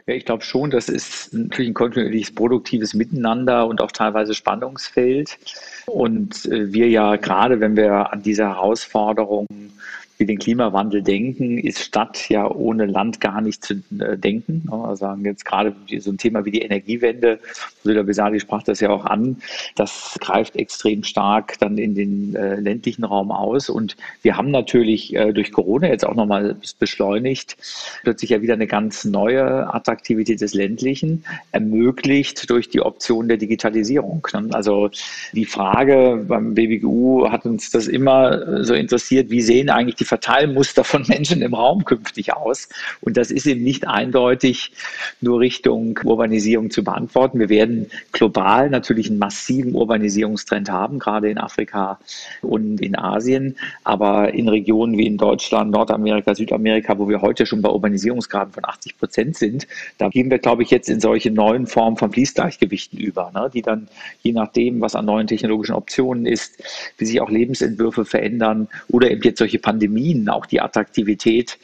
Ja, 0.06 0.14
ich 0.14 0.24
glaube 0.24 0.42
schon, 0.42 0.70
das 0.70 0.88
ist 0.88 1.34
natürlich 1.34 1.70
ein 1.70 1.74
kontinuierliches 1.74 2.34
produktives 2.34 2.94
Miteinander 2.94 3.66
und 3.66 3.82
auch 3.82 3.92
teilweise 3.92 4.34
Spannungsfeld. 4.34 5.38
Und 5.86 6.46
äh, 6.46 6.72
wir 6.72 6.88
ja 6.88 7.16
gerade, 7.16 7.60
wenn 7.60 7.76
wir 7.76 8.12
an 8.12 8.22
diese 8.22 8.44
Herausforderungen 8.44 9.72
wie 10.18 10.26
den 10.26 10.38
Klimawandel 10.38 11.02
denken, 11.02 11.58
ist 11.58 11.78
Stadt 11.78 12.28
ja 12.28 12.50
ohne 12.50 12.86
Land 12.86 13.20
gar 13.20 13.40
nicht 13.40 13.64
zu 13.64 13.74
äh, 14.00 14.18
denken. 14.18 14.68
Also 14.70 15.16
jetzt 15.22 15.44
gerade 15.44 15.74
so 15.98 16.10
ein 16.10 16.18
Thema 16.18 16.44
wie 16.44 16.50
die 16.50 16.62
Energiewende, 16.62 17.38
Söder 17.84 18.02
Besali 18.02 18.40
sprach 18.40 18.64
das 18.64 18.80
ja 18.80 18.90
auch 18.90 19.04
an, 19.04 19.36
das 19.76 20.18
greift 20.20 20.56
extrem 20.56 21.04
stark 21.04 21.58
dann 21.60 21.78
in 21.78 21.94
den 21.94 22.34
äh, 22.34 22.56
ländlichen 22.56 23.04
Raum 23.04 23.30
aus. 23.30 23.68
Und 23.70 23.96
wir 24.22 24.36
haben 24.36 24.50
natürlich 24.50 25.14
äh, 25.14 25.32
durch 25.32 25.52
Corona 25.52 25.86
jetzt 25.86 26.04
auch 26.04 26.16
nochmal 26.16 26.56
beschleunigt, 26.80 27.56
plötzlich 28.02 28.30
ja 28.30 28.42
wieder 28.42 28.54
eine 28.54 28.66
ganz 28.66 29.04
neue 29.04 29.72
Attraktivität 29.72 30.40
des 30.40 30.52
ländlichen, 30.52 31.24
ermöglicht 31.52 32.50
durch 32.50 32.68
die 32.68 32.80
Option 32.80 33.28
der 33.28 33.36
Digitalisierung. 33.36 34.26
Ne? 34.32 34.48
Also 34.52 34.90
die 35.32 35.46
Frage 35.46 36.24
beim 36.26 36.54
BBGU 36.54 37.30
hat 37.30 37.46
uns 37.46 37.70
das 37.70 37.86
immer 37.86 38.64
so 38.64 38.74
interessiert, 38.74 39.30
wie 39.30 39.42
sehen 39.42 39.70
eigentlich 39.70 39.94
die 39.94 40.07
Verteilmuster 40.08 40.84
von 40.84 41.04
Menschen 41.06 41.42
im 41.42 41.54
Raum 41.54 41.84
künftig 41.84 42.34
aus? 42.34 42.68
Und 43.00 43.16
das 43.16 43.30
ist 43.30 43.46
eben 43.46 43.62
nicht 43.62 43.86
eindeutig 43.86 44.72
nur 45.20 45.40
Richtung 45.40 45.98
Urbanisierung 46.02 46.70
zu 46.70 46.82
beantworten. 46.82 47.38
Wir 47.38 47.48
werden 47.48 47.90
global 48.12 48.70
natürlich 48.70 49.08
einen 49.08 49.18
massiven 49.18 49.74
Urbanisierungstrend 49.74 50.70
haben, 50.70 50.98
gerade 50.98 51.30
in 51.30 51.38
Afrika 51.38 51.98
und 52.42 52.80
in 52.80 52.96
Asien. 52.98 53.56
Aber 53.84 54.34
in 54.34 54.48
Regionen 54.48 54.96
wie 54.96 55.06
in 55.06 55.18
Deutschland, 55.18 55.70
Nordamerika, 55.70 56.34
Südamerika, 56.34 56.98
wo 56.98 57.08
wir 57.08 57.20
heute 57.20 57.46
schon 57.46 57.62
bei 57.62 57.68
Urbanisierungsgraden 57.68 58.52
von 58.52 58.64
80 58.64 58.98
Prozent 58.98 59.36
sind, 59.36 59.66
da 59.98 60.08
gehen 60.08 60.30
wir, 60.30 60.38
glaube 60.38 60.62
ich, 60.62 60.70
jetzt 60.70 60.88
in 60.88 61.00
solche 61.00 61.30
neuen 61.30 61.66
Formen 61.66 61.96
von 61.96 62.10
Fließgleichgewichten 62.10 62.98
über, 62.98 63.30
ne, 63.34 63.50
die 63.52 63.62
dann 63.62 63.88
je 64.22 64.32
nachdem, 64.32 64.80
was 64.80 64.94
an 64.94 65.04
neuen 65.04 65.26
technologischen 65.26 65.74
Optionen 65.74 66.26
ist, 66.26 66.62
wie 66.96 67.04
sich 67.04 67.20
auch 67.20 67.30
Lebensentwürfe 67.30 68.04
verändern 68.04 68.68
oder 68.88 69.10
eben 69.10 69.22
jetzt 69.22 69.38
solche 69.38 69.58
Pandemien 69.58 69.97
Pandemien 69.98 70.28
auch 70.28 70.46
die 70.46 70.60
Attraktivität 70.60 71.58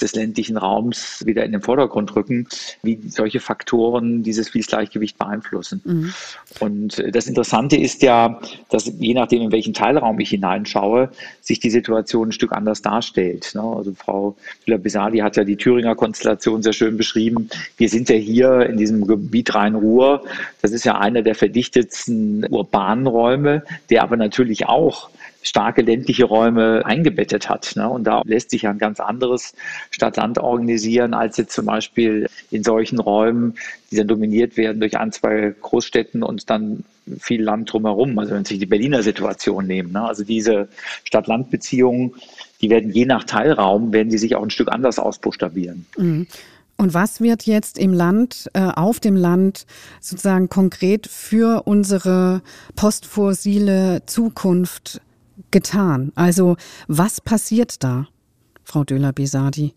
des 0.00 0.14
ländlichen 0.14 0.56
Raums 0.56 1.24
wieder 1.24 1.44
in 1.44 1.52
den 1.52 1.60
Vordergrund 1.60 2.14
rücken, 2.16 2.48
wie 2.82 2.98
solche 3.08 3.40
Faktoren 3.40 4.22
dieses 4.22 4.48
Fließgleichgewicht 4.48 5.18
beeinflussen. 5.18 5.80
Mhm. 5.84 6.14
Und 6.60 7.02
das 7.14 7.26
Interessante 7.26 7.76
ist 7.76 8.02
ja, 8.02 8.40
dass 8.70 8.90
je 8.98 9.14
nachdem, 9.14 9.42
in 9.42 9.52
welchen 9.52 9.74
Teilraum 9.74 10.18
ich 10.20 10.30
hineinschaue, 10.30 11.10
sich 11.40 11.60
die 11.60 11.70
Situation 11.70 12.28
ein 12.28 12.32
Stück 12.32 12.52
anders 12.52 12.82
darstellt. 12.82 13.52
Ne? 13.54 13.62
Also 13.62 13.92
Frau 13.94 14.36
Villa-Besali 14.64 15.18
hat 15.18 15.36
ja 15.36 15.44
die 15.44 15.56
Thüringer 15.56 15.94
Konstellation 15.94 16.62
sehr 16.62 16.72
schön 16.72 16.96
beschrieben. 16.96 17.48
Wir 17.76 17.88
sind 17.88 18.08
ja 18.08 18.16
hier 18.16 18.66
in 18.66 18.76
diesem 18.76 19.06
Gebiet 19.06 19.54
Rhein-Ruhr. 19.54 20.24
Das 20.62 20.72
ist 20.72 20.84
ja 20.84 20.98
einer 20.98 21.22
der 21.22 21.34
verdichtetsten 21.34 22.46
urbanen 22.50 23.06
Räume, 23.06 23.62
der 23.90 24.02
aber 24.02 24.16
natürlich 24.16 24.66
auch 24.66 25.10
starke 25.44 25.82
ländliche 25.82 26.24
Räume 26.24 26.84
eingebettet 26.84 27.48
hat. 27.48 27.74
Ne? 27.76 27.88
Und 27.88 28.04
da 28.04 28.22
lässt 28.24 28.50
sich 28.50 28.66
ein 28.66 28.78
ganz 28.78 28.98
anderes 28.98 29.54
Stadt-Land 29.90 30.38
organisieren, 30.38 31.14
als 31.14 31.36
jetzt 31.36 31.54
zum 31.54 31.66
Beispiel 31.66 32.28
in 32.50 32.64
solchen 32.64 32.98
Räumen, 32.98 33.54
die 33.90 33.96
dann 33.96 34.08
dominiert 34.08 34.56
werden 34.56 34.80
durch 34.80 34.98
ein, 34.98 35.12
zwei 35.12 35.54
Großstädten 35.60 36.22
und 36.22 36.50
dann 36.50 36.84
viel 37.18 37.42
Land 37.42 37.72
drumherum. 37.72 38.18
Also 38.18 38.34
wenn 38.34 38.44
Sie 38.44 38.58
die 38.58 38.66
Berliner 38.66 39.02
Situation 39.02 39.66
nehmen. 39.66 39.92
Ne? 39.92 40.02
Also 40.02 40.24
diese 40.24 40.68
Stadt-Land-Beziehungen, 41.04 42.14
die 42.60 42.70
werden 42.70 42.90
je 42.90 43.04
nach 43.04 43.24
Teilraum, 43.24 43.92
werden 43.92 44.08
die 44.08 44.18
sich 44.18 44.34
auch 44.34 44.42
ein 44.42 44.50
Stück 44.50 44.72
anders 44.72 44.98
ausbuchstabieren. 44.98 45.86
Mhm. 45.98 46.26
Und 46.76 46.92
was 46.92 47.20
wird 47.20 47.44
jetzt 47.44 47.78
im 47.78 47.92
Land, 47.92 48.50
äh, 48.52 48.60
auf 48.60 48.98
dem 48.98 49.14
Land 49.14 49.64
sozusagen 50.00 50.48
konkret 50.48 51.06
für 51.06 51.62
unsere 51.66 52.42
postfossile 52.74 54.02
Zukunft 54.06 55.00
getan? 55.50 56.12
Also 56.14 56.56
was 56.88 57.20
passiert 57.20 57.82
da, 57.82 58.06
Frau 58.64 58.84
Döler-Besadi? 58.84 59.74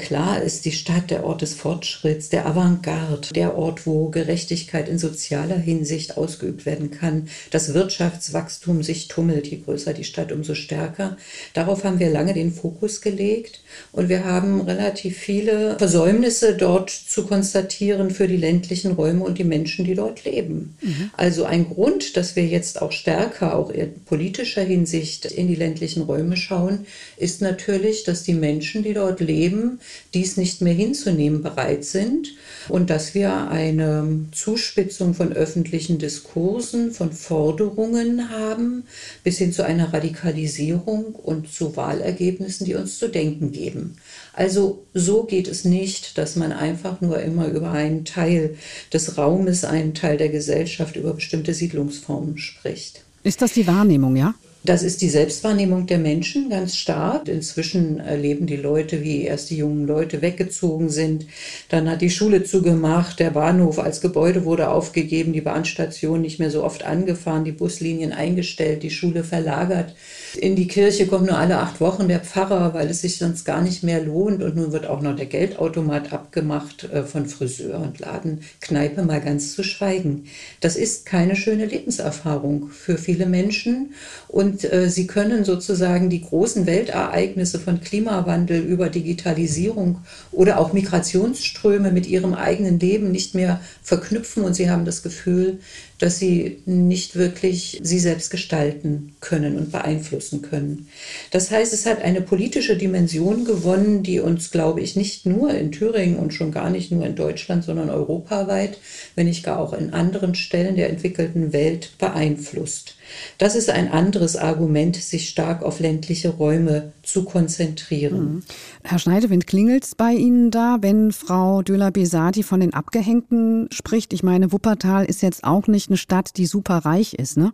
Klar 0.00 0.42
ist 0.42 0.64
die 0.64 0.72
Stadt 0.72 1.10
der 1.10 1.24
Ort 1.24 1.42
des 1.42 1.54
Fortschritts, 1.54 2.28
der 2.28 2.46
Avantgarde, 2.46 3.28
der 3.34 3.56
Ort, 3.56 3.86
wo 3.86 4.08
Gerechtigkeit 4.08 4.88
in 4.88 4.98
sozialer 4.98 5.58
Hinsicht 5.58 6.16
ausgeübt 6.16 6.66
werden 6.66 6.90
kann, 6.90 7.28
das 7.50 7.74
Wirtschaftswachstum 7.74 8.82
sich 8.82 9.08
tummelt, 9.08 9.46
je 9.46 9.58
größer 9.58 9.92
die 9.92 10.04
Stadt, 10.04 10.32
umso 10.32 10.54
stärker. 10.54 11.16
Darauf 11.54 11.84
haben 11.84 11.98
wir 11.98 12.10
lange 12.10 12.34
den 12.34 12.52
Fokus 12.52 13.00
gelegt 13.00 13.62
und 13.92 14.08
wir 14.08 14.24
haben 14.24 14.60
relativ 14.60 15.18
viele 15.18 15.76
Versäumnisse 15.78 16.56
dort 16.56 16.90
zu 16.90 17.26
konstatieren 17.26 18.10
für 18.10 18.28
die 18.28 18.36
ländlichen 18.36 18.92
Räume 18.92 19.24
und 19.24 19.38
die 19.38 19.44
Menschen, 19.44 19.84
die 19.84 19.94
dort 19.94 20.24
leben. 20.24 20.76
Mhm. 20.80 21.10
Also 21.16 21.44
ein 21.44 21.68
Grund, 21.68 22.16
dass 22.16 22.36
wir 22.36 22.46
jetzt 22.46 22.80
auch 22.82 22.92
stärker, 22.92 23.56
auch 23.56 23.70
in 23.70 24.02
politischer 24.04 24.62
Hinsicht 24.62 25.26
in 25.26 25.48
die 25.48 25.54
ländlichen 25.54 26.02
Räume 26.02 26.36
schauen, 26.36 26.86
ist 27.16 27.42
natürlich, 27.42 28.04
dass 28.04 28.22
die 28.22 28.34
Menschen, 28.34 28.82
die 28.82 28.94
dort 28.94 29.20
leben, 29.20 29.59
Unternehmen 29.60 29.80
dies 30.14 30.36
nicht 30.36 30.60
mehr 30.60 30.72
hinzunehmen 30.72 31.42
bereit 31.42 31.84
sind 31.84 32.34
und 32.68 32.90
dass 32.90 33.14
wir 33.14 33.48
eine 33.48 34.26
Zuspitzung 34.32 35.14
von 35.14 35.32
öffentlichen 35.32 35.98
Diskursen, 35.98 36.90
von 36.92 37.12
Forderungen 37.12 38.30
haben, 38.30 38.84
bis 39.22 39.38
hin 39.38 39.52
zu 39.52 39.64
einer 39.64 39.92
Radikalisierung 39.92 41.14
und 41.14 41.52
zu 41.52 41.76
Wahlergebnissen, 41.76 42.66
die 42.66 42.74
uns 42.74 42.98
zu 42.98 43.08
denken 43.08 43.52
geben. 43.52 43.96
Also 44.32 44.84
so 44.94 45.24
geht 45.24 45.48
es 45.48 45.64
nicht, 45.64 46.18
dass 46.18 46.36
man 46.36 46.52
einfach 46.52 47.00
nur 47.00 47.20
immer 47.20 47.48
über 47.48 47.70
einen 47.70 48.04
Teil 48.04 48.56
des 48.92 49.16
Raumes, 49.16 49.64
einen 49.64 49.94
Teil 49.94 50.16
der 50.16 50.28
Gesellschaft, 50.28 50.96
über 50.96 51.14
bestimmte 51.14 51.54
Siedlungsformen 51.54 52.38
spricht. 52.38 53.04
Ist 53.22 53.42
das 53.42 53.52
die 53.52 53.66
Wahrnehmung, 53.66 54.16
ja? 54.16 54.34
Das 54.62 54.82
ist 54.82 55.00
die 55.00 55.08
Selbstwahrnehmung 55.08 55.86
der 55.86 55.98
Menschen 55.98 56.50
ganz 56.50 56.76
stark. 56.76 57.28
Inzwischen 57.28 57.98
erleben 57.98 58.46
die 58.46 58.58
Leute, 58.58 59.02
wie 59.02 59.22
erst 59.22 59.48
die 59.48 59.56
jungen 59.56 59.86
Leute 59.86 60.20
weggezogen 60.20 60.90
sind. 60.90 61.24
Dann 61.70 61.88
hat 61.88 62.02
die 62.02 62.10
Schule 62.10 62.44
zugemacht, 62.44 63.20
der 63.20 63.30
Bahnhof 63.30 63.78
als 63.78 64.02
Gebäude 64.02 64.44
wurde 64.44 64.68
aufgegeben, 64.68 65.32
die 65.32 65.40
Bahnstation 65.40 66.20
nicht 66.20 66.40
mehr 66.40 66.50
so 66.50 66.62
oft 66.62 66.84
angefahren, 66.84 67.46
die 67.46 67.52
Buslinien 67.52 68.12
eingestellt, 68.12 68.82
die 68.82 68.90
Schule 68.90 69.24
verlagert. 69.24 69.94
In 70.38 70.56
die 70.56 70.68
Kirche 70.68 71.06
kommt 71.06 71.26
nur 71.26 71.38
alle 71.38 71.58
acht 71.58 71.80
Wochen 71.80 72.08
der 72.08 72.20
Pfarrer, 72.20 72.74
weil 72.74 72.88
es 72.90 73.00
sich 73.00 73.16
sonst 73.16 73.46
gar 73.46 73.62
nicht 73.62 73.82
mehr 73.82 74.02
lohnt. 74.02 74.42
Und 74.42 74.56
nun 74.56 74.72
wird 74.72 74.86
auch 74.86 75.00
noch 75.00 75.16
der 75.16 75.26
Geldautomat 75.26 76.12
abgemacht 76.12 76.84
äh, 76.84 77.04
von 77.04 77.24
Friseur 77.24 77.80
und 77.80 77.98
Ladenkneipe, 77.98 79.04
mal 79.04 79.22
ganz 79.22 79.54
zu 79.54 79.62
schweigen. 79.62 80.24
Das 80.60 80.76
ist 80.76 81.06
keine 81.06 81.34
schöne 81.34 81.64
Lebenserfahrung 81.64 82.68
für 82.68 82.98
viele 82.98 83.24
Menschen. 83.24 83.94
Und 84.28 84.49
äh, 84.64 84.88
sie 84.88 85.06
können 85.06 85.44
sozusagen 85.44 86.10
die 86.10 86.22
großen 86.22 86.66
Weltereignisse 86.66 87.58
von 87.58 87.80
Klimawandel 87.80 88.60
über 88.60 88.88
Digitalisierung 88.88 89.98
oder 90.32 90.58
auch 90.58 90.72
Migrationsströme 90.72 91.92
mit 91.92 92.06
ihrem 92.06 92.34
eigenen 92.34 92.78
Leben 92.78 93.10
nicht 93.10 93.34
mehr 93.34 93.60
verknüpfen. 93.82 94.44
Und 94.44 94.54
sie 94.54 94.70
haben 94.70 94.84
das 94.84 95.02
Gefühl, 95.02 95.58
dass 96.00 96.18
sie 96.18 96.62
nicht 96.66 97.14
wirklich 97.14 97.78
sie 97.82 97.98
selbst 97.98 98.30
gestalten 98.30 99.14
können 99.20 99.56
und 99.58 99.70
beeinflussen 99.70 100.42
können. 100.42 100.88
Das 101.30 101.50
heißt, 101.50 101.72
es 101.72 101.86
hat 101.86 102.02
eine 102.02 102.22
politische 102.22 102.76
Dimension 102.76 103.44
gewonnen, 103.44 104.02
die 104.02 104.18
uns, 104.18 104.50
glaube 104.50 104.80
ich, 104.80 104.96
nicht 104.96 105.26
nur 105.26 105.54
in 105.54 105.70
Thüringen 105.70 106.18
und 106.18 106.34
schon 106.34 106.52
gar 106.52 106.70
nicht 106.70 106.90
nur 106.90 107.06
in 107.06 107.14
Deutschland, 107.14 107.64
sondern 107.64 107.90
europaweit, 107.90 108.78
wenn 109.14 109.26
nicht 109.26 109.44
gar 109.44 109.60
auch 109.60 109.74
in 109.74 109.92
anderen 109.92 110.34
Stellen 110.34 110.74
der 110.74 110.90
entwickelten 110.90 111.52
Welt 111.52 111.92
beeinflusst. 111.98 112.94
Das 113.38 113.56
ist 113.56 113.70
ein 113.70 113.90
anderes 113.90 114.36
Argument, 114.36 114.96
sich 114.96 115.28
stark 115.28 115.62
auf 115.62 115.80
ländliche 115.80 116.30
Räume 116.30 116.92
zu 117.02 117.24
konzentrieren. 117.24 118.34
Mhm. 118.34 118.42
Herr 118.84 118.98
Schneidewind, 118.98 119.46
klingelt 119.46 119.84
es 119.84 119.94
bei 119.94 120.12
Ihnen 120.12 120.50
da, 120.50 120.78
wenn 120.80 121.12
Frau 121.12 121.62
Döler-Besati 121.62 122.42
von 122.42 122.60
den 122.60 122.72
Abgehängten 122.72 123.68
spricht? 123.72 124.12
Ich 124.12 124.22
meine, 124.22 124.52
Wuppertal 124.52 125.04
ist 125.04 125.22
jetzt 125.22 125.44
auch 125.44 125.66
nicht 125.66 125.89
Stadt, 125.96 126.36
die 126.36 126.46
super 126.46 126.78
reich 126.78 127.14
ist, 127.14 127.36
ne? 127.36 127.52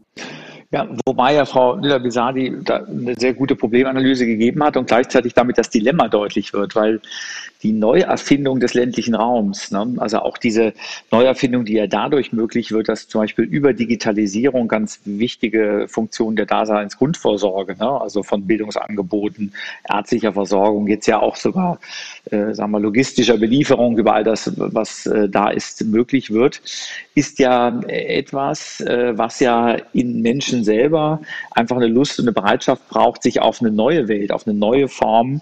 Ja, 0.72 0.88
wobei 1.06 1.34
ja 1.34 1.44
Frau 1.44 1.76
Lilla-Bisadi 1.76 2.56
da 2.64 2.84
eine 2.84 3.14
sehr 3.14 3.34
gute 3.34 3.54
Problemanalyse 3.54 4.26
gegeben 4.26 4.64
hat 4.64 4.76
und 4.76 4.88
gleichzeitig 4.88 5.32
damit 5.32 5.58
das 5.58 5.70
Dilemma 5.70 6.08
deutlich 6.08 6.52
wird, 6.52 6.74
weil 6.74 7.00
die 7.62 7.72
Neuerfindung 7.72 8.60
des 8.60 8.74
ländlichen 8.74 9.14
Raums, 9.14 9.70
ne, 9.70 9.94
also 9.98 10.18
auch 10.18 10.38
diese 10.38 10.72
Neuerfindung, 11.10 11.64
die 11.64 11.74
ja 11.74 11.86
dadurch 11.86 12.32
möglich 12.32 12.70
wird, 12.70 12.88
dass 12.88 13.08
zum 13.08 13.22
Beispiel 13.22 13.44
über 13.44 13.72
Digitalisierung 13.72 14.68
ganz 14.68 15.00
wichtige 15.04 15.86
Funktionen 15.88 16.36
der 16.36 16.46
Daseinsgrundvorsorge, 16.46 17.76
ne, 17.76 18.00
also 18.00 18.22
von 18.22 18.46
Bildungsangeboten, 18.46 19.52
ärztlicher 19.88 20.32
Versorgung, 20.32 20.86
jetzt 20.86 21.06
ja 21.06 21.20
auch 21.20 21.36
sogar, 21.36 21.78
äh, 22.30 22.52
sagen 22.52 22.72
wir, 22.72 22.80
logistischer 22.80 23.38
Belieferung 23.38 23.96
über 23.96 24.14
all 24.14 24.24
das, 24.24 24.52
was 24.56 25.06
äh, 25.06 25.28
da 25.28 25.48
ist, 25.50 25.84
möglich 25.84 26.32
wird, 26.32 26.60
ist 27.14 27.38
ja 27.38 27.80
etwas, 27.88 28.80
äh, 28.80 29.16
was 29.16 29.40
ja 29.40 29.76
in 29.92 30.20
Menschen 30.22 30.55
Menschen 30.56 30.64
selber 30.64 31.20
einfach 31.52 31.76
eine 31.76 31.86
Lust 31.86 32.18
und 32.18 32.24
eine 32.26 32.32
Bereitschaft 32.32 32.88
braucht, 32.88 33.22
sich 33.22 33.40
auf 33.40 33.60
eine 33.60 33.70
neue 33.70 34.08
Welt, 34.08 34.32
auf 34.32 34.46
eine 34.46 34.56
neue 34.56 34.88
Form 34.88 35.40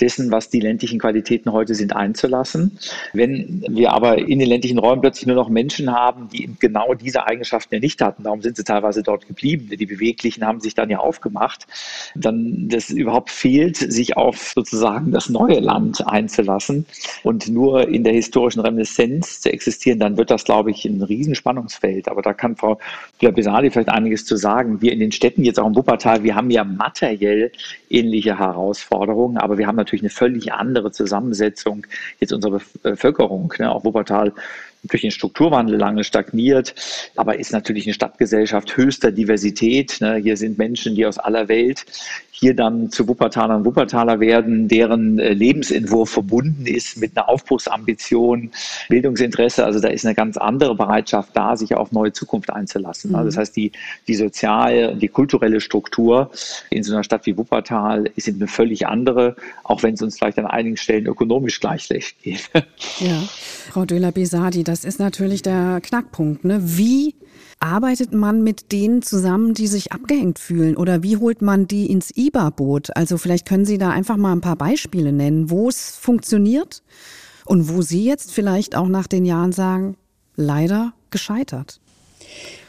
dessen, 0.00 0.30
was 0.30 0.50
die 0.50 0.60
ländlichen 0.60 0.98
Qualitäten 0.98 1.52
heute 1.52 1.74
sind, 1.74 1.94
einzulassen. 1.94 2.78
Wenn 3.12 3.64
wir 3.68 3.92
aber 3.92 4.18
in 4.18 4.38
den 4.38 4.48
ländlichen 4.48 4.78
Räumen 4.78 5.00
plötzlich 5.00 5.26
nur 5.26 5.36
noch 5.36 5.48
Menschen 5.48 5.92
haben, 5.92 6.28
die 6.28 6.50
genau 6.58 6.94
diese 6.94 7.26
Eigenschaften 7.26 7.74
ja 7.74 7.80
nicht 7.80 8.00
hatten, 8.00 8.24
darum 8.24 8.42
sind 8.42 8.56
sie 8.56 8.64
teilweise 8.64 9.02
dort 9.02 9.26
geblieben, 9.26 9.70
die 9.70 9.86
Beweglichen 9.86 10.44
haben 10.44 10.60
sich 10.60 10.74
dann 10.74 10.90
ja 10.90 10.98
aufgemacht, 10.98 11.66
dann 12.14 12.68
das 12.68 12.90
überhaupt 12.90 13.30
fehlt, 13.30 13.76
sich 13.76 14.16
auf 14.16 14.52
sozusagen 14.54 15.12
das 15.12 15.28
neue 15.28 15.60
Land 15.60 16.06
einzulassen 16.06 16.86
und 17.22 17.48
nur 17.48 17.88
in 17.88 18.04
der 18.04 18.12
historischen 18.12 18.60
Reminiszenz 18.60 19.40
zu 19.40 19.52
existieren, 19.52 19.98
dann 19.98 20.16
wird 20.16 20.30
das, 20.30 20.44
glaube 20.44 20.70
ich, 20.70 20.84
ein 20.84 21.02
Riesenspannungsfeld. 21.02 22.08
Aber 22.08 22.22
da 22.22 22.32
kann 22.32 22.56
Frau 22.56 22.78
Besali 23.20 23.70
vielleicht 23.70 23.88
einiges 23.88 24.24
zu 24.24 24.36
sagen. 24.36 24.80
Wir 24.82 24.92
in 24.92 25.00
den 25.00 25.12
Städten, 25.12 25.44
jetzt 25.44 25.58
auch 25.58 25.66
im 25.66 25.76
Wuppertal, 25.76 26.22
wir 26.22 26.34
haben 26.34 26.50
ja 26.50 26.64
materiell 26.64 27.52
ähnliche 27.90 28.38
Herausforderungen, 28.38 29.38
aber 29.38 29.58
wir 29.58 29.66
haben 29.66 29.78
natürlich 29.84 30.02
eine 30.02 30.10
völlig 30.10 30.52
andere 30.52 30.90
Zusammensetzung 30.90 31.86
jetzt 32.18 32.32
unserer 32.32 32.60
Bevölkerung. 32.82 33.52
Ne? 33.58 33.70
Auch 33.70 33.84
Wuppertal 33.84 34.32
durch 34.84 35.02
den 35.02 35.10
Strukturwandel 35.10 35.76
lange 35.76 36.04
stagniert, 36.04 36.74
aber 37.16 37.38
ist 37.38 37.52
natürlich 37.52 37.86
eine 37.86 37.94
Stadtgesellschaft 37.94 38.76
höchster 38.76 39.10
Diversität. 39.10 40.00
Ne? 40.00 40.16
Hier 40.16 40.36
sind 40.36 40.58
Menschen, 40.58 40.94
die 40.94 41.06
aus 41.06 41.18
aller 41.18 41.48
Welt 41.48 41.84
hier 42.36 42.54
dann 42.54 42.90
zu 42.90 43.06
Wuppertalern 43.06 43.58
und 43.58 43.64
Wuppertaler 43.64 44.18
werden, 44.18 44.66
deren 44.66 45.20
äh, 45.20 45.32
Lebensentwurf 45.32 46.10
verbunden 46.10 46.66
ist 46.66 46.96
mit 46.96 47.16
einer 47.16 47.28
Aufbruchsambition, 47.28 48.50
Bildungsinteresse. 48.88 49.64
Also 49.64 49.78
da 49.78 49.88
ist 49.88 50.04
eine 50.04 50.16
ganz 50.16 50.36
andere 50.36 50.74
Bereitschaft 50.74 51.30
da, 51.34 51.56
sich 51.56 51.74
auf 51.76 51.92
neue 51.92 52.12
Zukunft 52.12 52.50
einzulassen. 52.50 53.10
Mhm. 53.10 53.16
Also 53.16 53.28
das 53.30 53.36
heißt, 53.38 53.56
die, 53.56 53.70
die 54.08 54.16
soziale 54.16 54.90
und 54.90 55.00
die 55.00 55.08
kulturelle 55.08 55.60
Struktur 55.60 56.32
in 56.70 56.82
so 56.82 56.92
einer 56.92 57.04
Stadt 57.04 57.24
wie 57.24 57.38
Wuppertal 57.38 58.10
ist 58.16 58.26
eine 58.28 58.48
völlig 58.48 58.88
andere, 58.88 59.36
auch 59.62 59.84
wenn 59.84 59.94
es 59.94 60.02
uns 60.02 60.18
vielleicht 60.18 60.38
an 60.38 60.46
einigen 60.46 60.76
Stellen 60.76 61.06
ökonomisch 61.06 61.60
gleich 61.60 61.84
schlecht 61.84 62.20
geht. 62.22 62.50
Ja, 62.98 63.22
Frau 63.70 63.84
Döler-Besadi, 63.84 64.64
das 64.74 64.84
ist 64.84 64.98
natürlich 64.98 65.40
der 65.40 65.80
Knackpunkt. 65.80 66.44
Ne? 66.44 66.58
Wie 66.60 67.14
arbeitet 67.60 68.12
man 68.12 68.42
mit 68.42 68.72
denen 68.72 69.02
zusammen, 69.02 69.54
die 69.54 69.68
sich 69.68 69.92
abgehängt 69.92 70.40
fühlen? 70.40 70.76
Oder 70.76 71.04
wie 71.04 71.16
holt 71.16 71.42
man 71.42 71.68
die 71.68 71.86
ins 71.86 72.10
IBA-Boot? 72.16 72.96
Also 72.96 73.16
vielleicht 73.16 73.46
können 73.46 73.64
Sie 73.64 73.78
da 73.78 73.90
einfach 73.90 74.16
mal 74.16 74.32
ein 74.32 74.40
paar 74.40 74.56
Beispiele 74.56 75.12
nennen, 75.12 75.48
wo 75.48 75.68
es 75.68 75.96
funktioniert 75.96 76.82
und 77.44 77.68
wo 77.68 77.82
Sie 77.82 78.04
jetzt 78.04 78.32
vielleicht 78.32 78.74
auch 78.74 78.88
nach 78.88 79.06
den 79.06 79.24
Jahren 79.24 79.52
sagen, 79.52 79.96
leider 80.34 80.92
gescheitert. 81.10 81.80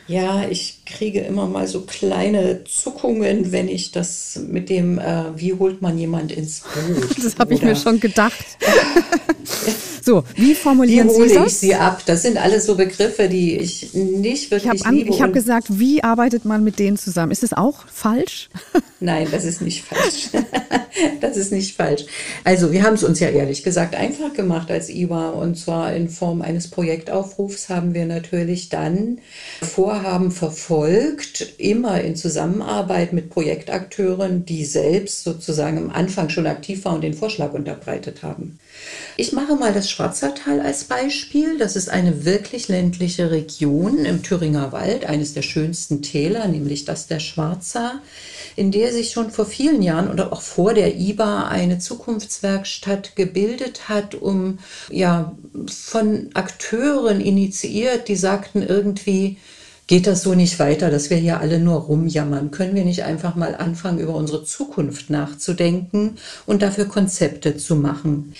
Ja, 0.07 0.47
ich 0.47 0.85
kriege 0.85 1.21
immer 1.21 1.47
mal 1.47 1.67
so 1.67 1.81
kleine 1.81 2.63
Zuckungen, 2.65 3.51
wenn 3.51 3.67
ich 3.67 3.91
das 3.91 4.39
mit 4.47 4.69
dem, 4.69 4.99
äh, 4.99 5.35
wie 5.35 5.53
holt 5.53 5.81
man 5.81 5.97
jemand 5.97 6.31
ins 6.31 6.61
Boot? 6.61 7.17
Das 7.23 7.37
habe 7.39 7.53
ich 7.55 7.61
mir 7.63 7.75
schon 7.75 7.99
gedacht. 7.99 8.45
So, 10.05 10.23
wie 10.35 10.53
formulieren 10.53 11.09
wie 11.09 11.13
hole 11.13 11.29
Sie 11.29 11.35
das? 11.35 11.47
ich 11.47 11.57
sie 11.57 11.75
ab? 11.75 12.03
Das 12.05 12.21
sind 12.21 12.37
alles 12.37 12.67
so 12.67 12.75
Begriffe, 12.75 13.27
die 13.27 13.57
ich 13.57 13.95
nicht 13.95 14.51
wirklich 14.51 14.71
ich 14.81 14.85
habe 14.85 15.19
habe 15.19 15.31
gesagt, 15.31 15.79
wie 15.79 16.03
arbeitet 16.03 16.45
man 16.45 16.63
mit 16.63 16.77
denen 16.77 16.95
zusammen? 16.95 17.31
Ist 17.31 17.41
das 17.41 17.53
auch 17.53 17.87
falsch? 17.87 18.49
Nein, 18.99 19.27
das 19.31 19.45
ist 19.45 19.63
nicht 19.63 19.83
falsch. 19.83 20.29
das 21.21 21.37
ist 21.37 21.51
nicht 21.51 21.75
falsch. 21.75 22.05
Also, 22.43 22.71
wir 22.71 22.83
haben 22.83 22.93
es 22.93 23.03
uns 23.03 23.19
ja 23.19 23.29
ehrlich 23.29 23.63
gesagt 23.63 23.95
einfach 23.95 24.31
gemacht 24.33 24.69
als 24.69 24.89
IWA 24.89 25.29
und 25.29 25.57
zwar 25.57 25.91
in 25.93 26.07
Form 26.07 26.43
eines 26.43 26.67
Projektaufrufs 26.67 27.69
haben 27.69 27.95
wir 27.95 28.05
natürlich 28.05 28.69
dann 28.69 29.17
Vorhaben 29.95 30.31
verfolgt, 30.31 31.53
immer 31.57 32.01
in 32.01 32.17
Zusammenarbeit 32.17 33.13
mit 33.13 33.29
Projektakteuren, 33.29 34.45
die 34.45 34.65
selbst 34.65 35.23
sozusagen 35.23 35.77
am 35.77 35.89
Anfang 35.89 36.27
schon 36.27 36.47
aktiv 36.47 36.83
waren 36.83 36.95
und 36.95 37.01
den 37.01 37.13
Vorschlag 37.13 37.53
unterbreitet 37.53 38.21
haben. 38.21 38.59
Ich 39.15 39.31
mache 39.31 39.55
mal 39.55 39.71
das 39.71 39.89
Schwarzertal 39.89 40.59
als 40.59 40.83
Beispiel. 40.83 41.57
Das 41.57 41.77
ist 41.77 41.87
eine 41.87 42.25
wirklich 42.25 42.67
ländliche 42.67 43.31
Region 43.31 44.03
im 44.03 44.21
Thüringer 44.21 44.73
Wald, 44.73 45.05
eines 45.05 45.33
der 45.33 45.43
schönsten 45.43 46.01
Täler, 46.01 46.49
nämlich 46.49 46.83
das 46.83 47.07
der 47.07 47.21
Schwarzer, 47.21 48.01
in 48.57 48.71
der 48.71 48.91
sich 48.91 49.11
schon 49.11 49.31
vor 49.31 49.45
vielen 49.45 49.81
Jahren 49.81 50.11
oder 50.11 50.33
auch 50.33 50.41
vor 50.41 50.73
der 50.73 50.97
IBA 50.97 51.47
eine 51.47 51.79
Zukunftswerkstatt 51.79 53.15
gebildet 53.15 53.87
hat, 53.87 54.13
um 54.13 54.59
ja 54.91 55.37
von 55.69 56.31
Akteuren 56.33 57.21
initiiert, 57.21 58.09
die 58.09 58.17
sagten 58.17 58.61
irgendwie, 58.61 59.37
geht 59.87 60.07
das 60.07 60.23
so 60.23 60.33
nicht 60.33 60.57
weiter, 60.59 60.89
dass 60.89 61.09
wir 61.09 61.17
hier 61.17 61.39
alle 61.39 61.59
nur 61.59 61.75
rumjammern? 61.75 62.51
Können 62.51 62.75
wir 62.75 62.83
nicht 62.85 63.03
einfach 63.03 63.35
mal 63.35 63.55
anfangen, 63.55 63.99
über 63.99 64.15
unsere 64.15 64.43
Zukunft 64.43 65.09
nachzudenken 65.09 66.17
und 66.45 66.61
dafür 66.61 66.85
Konzepte 66.85 67.57
zu 67.57 67.75
machen? 67.75 68.33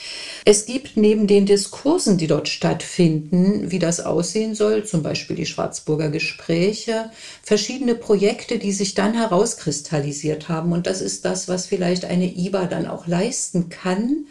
Es 0.43 0.65
gibt 0.65 0.97
neben 0.97 1.27
den 1.27 1.45
Diskursen, 1.45 2.17
die 2.17 2.27
dort 2.27 2.49
stattfinden, 2.49 3.71
wie 3.71 3.79
das 3.79 3.99
aussehen 3.99 4.55
soll, 4.55 4.85
zum 4.85 5.03
Beispiel 5.03 5.35
die 5.35 5.45
Schwarzburger 5.45 6.09
Gespräche, 6.09 7.11
verschiedene 7.43 7.95
Projekte, 7.95 8.57
die 8.57 8.71
sich 8.71 8.95
dann 8.95 9.13
herauskristallisiert 9.13 10.49
haben. 10.49 10.71
Und 10.71 10.87
das 10.87 11.01
ist 11.01 11.25
das, 11.25 11.47
was 11.47 11.67
vielleicht 11.67 12.05
eine 12.05 12.25
IBA 12.25 12.65
dann 12.65 12.87
auch 12.87 13.05
leisten 13.05 13.69
kann 13.69 14.25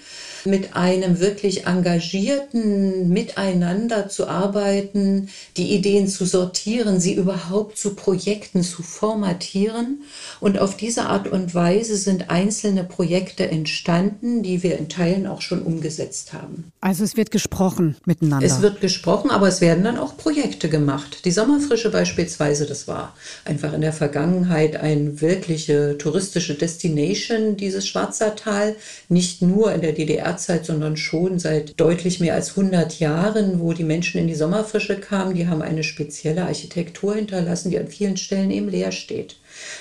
mit 0.46 0.76
einem 0.76 1.20
wirklich 1.20 1.66
engagierten 1.66 3.08
Miteinander 3.08 4.08
zu 4.08 4.28
arbeiten, 4.28 5.28
die 5.56 5.74
Ideen 5.74 6.08
zu 6.08 6.24
sortieren, 6.24 7.00
sie 7.00 7.14
überhaupt 7.14 7.78
zu 7.78 7.94
Projekten 7.94 8.62
zu 8.62 8.82
formatieren. 8.82 10.02
Und 10.40 10.58
auf 10.58 10.76
diese 10.76 11.06
Art 11.06 11.28
und 11.28 11.54
Weise 11.54 11.96
sind 11.96 12.30
einzelne 12.30 12.84
Projekte 12.84 13.48
entstanden, 13.48 14.42
die 14.42 14.62
wir 14.62 14.78
in 14.78 14.88
Teilen 14.88 15.26
auch 15.26 15.40
schon 15.40 15.62
umgesetzt 15.62 16.32
haben. 16.32 16.72
Also 16.80 17.04
es 17.04 17.16
wird 17.16 17.30
gesprochen 17.30 17.96
miteinander. 18.04 18.46
Es 18.46 18.60
wird 18.60 18.80
gesprochen, 18.80 19.30
aber 19.30 19.48
es 19.48 19.60
werden 19.60 19.84
dann 19.84 19.98
auch 19.98 20.16
Projekte 20.16 20.68
gemacht. 20.68 21.24
Die 21.24 21.30
Sommerfrische 21.30 21.90
beispielsweise, 21.90 22.66
das 22.66 22.86
war 22.86 23.14
einfach 23.44 23.72
in 23.72 23.80
der 23.80 23.92
Vergangenheit 23.92 24.76
eine 24.76 25.20
wirkliche 25.20 25.96
touristische 25.98 26.54
Destination, 26.54 27.56
dieses 27.56 27.86
Schwarzertal, 27.86 28.76
nicht 29.08 29.42
nur 29.42 29.72
in 29.72 29.80
der 29.80 29.92
DDR 29.92 30.33
DDR-Zeit, 30.34 30.66
sondern 30.66 30.96
schon 30.96 31.38
seit 31.38 31.78
deutlich 31.78 32.20
mehr 32.20 32.34
als 32.34 32.50
100 32.50 32.98
Jahren, 32.98 33.60
wo 33.60 33.72
die 33.72 33.84
Menschen 33.84 34.20
in 34.20 34.26
die 34.26 34.34
Sommerfrische 34.34 34.96
kamen. 34.96 35.34
Die 35.34 35.48
haben 35.48 35.62
eine 35.62 35.84
spezielle 35.84 36.44
Architektur 36.44 37.14
hinterlassen, 37.14 37.70
die 37.70 37.78
an 37.78 37.88
vielen 37.88 38.16
Stellen 38.16 38.50
eben 38.50 38.68
leer 38.68 38.92
steht. 38.92 39.36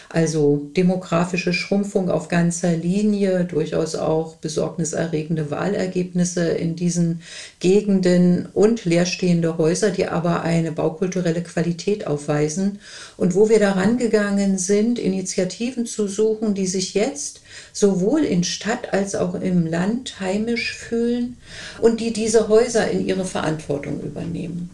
Also 0.10 0.70
demografische 0.78 1.54
Schrumpfung 1.54 2.10
auf 2.10 2.28
ganzer 2.28 2.76
Linie, 2.76 3.46
durchaus 3.46 3.96
auch 3.96 4.36
besorgniserregende 4.36 5.50
Wahlergebnisse 5.50 6.50
in 6.50 6.76
diesen 6.76 7.22
Gegenden 7.60 8.48
und 8.54 8.86
leerstehende 8.86 9.58
Häuser, 9.58 9.90
die 9.90 10.08
aber 10.08 10.44
eine 10.44 10.72
baukulturelle 10.72 11.42
Qualität 11.42 12.06
aufweisen. 12.06 12.80
Und 13.18 13.36
wo 13.36 13.50
wir 13.50 13.60
daran 13.60 13.98
gegangen 13.98 14.58
sind, 14.58 15.00
Initiativen 15.00 15.86
zu 15.86 16.08
suchen, 16.08 16.54
die 16.54 16.68
sich 16.68 16.94
jetzt 16.94 17.42
sowohl 17.72 18.24
in 18.24 18.44
Stadt 18.44 18.94
als 18.94 19.16
auch 19.16 19.36
im 19.36 19.66
Land 19.66 20.20
heimisch 20.20 20.76
fühlen 20.76 21.38
und 21.82 22.00
die 22.00 22.14
diese 22.14 22.48
Häuser 22.48 22.90
in 22.90 23.06
ihre 23.06 23.26
Verantwortung 23.26 24.02
übernehmen. 24.02 24.70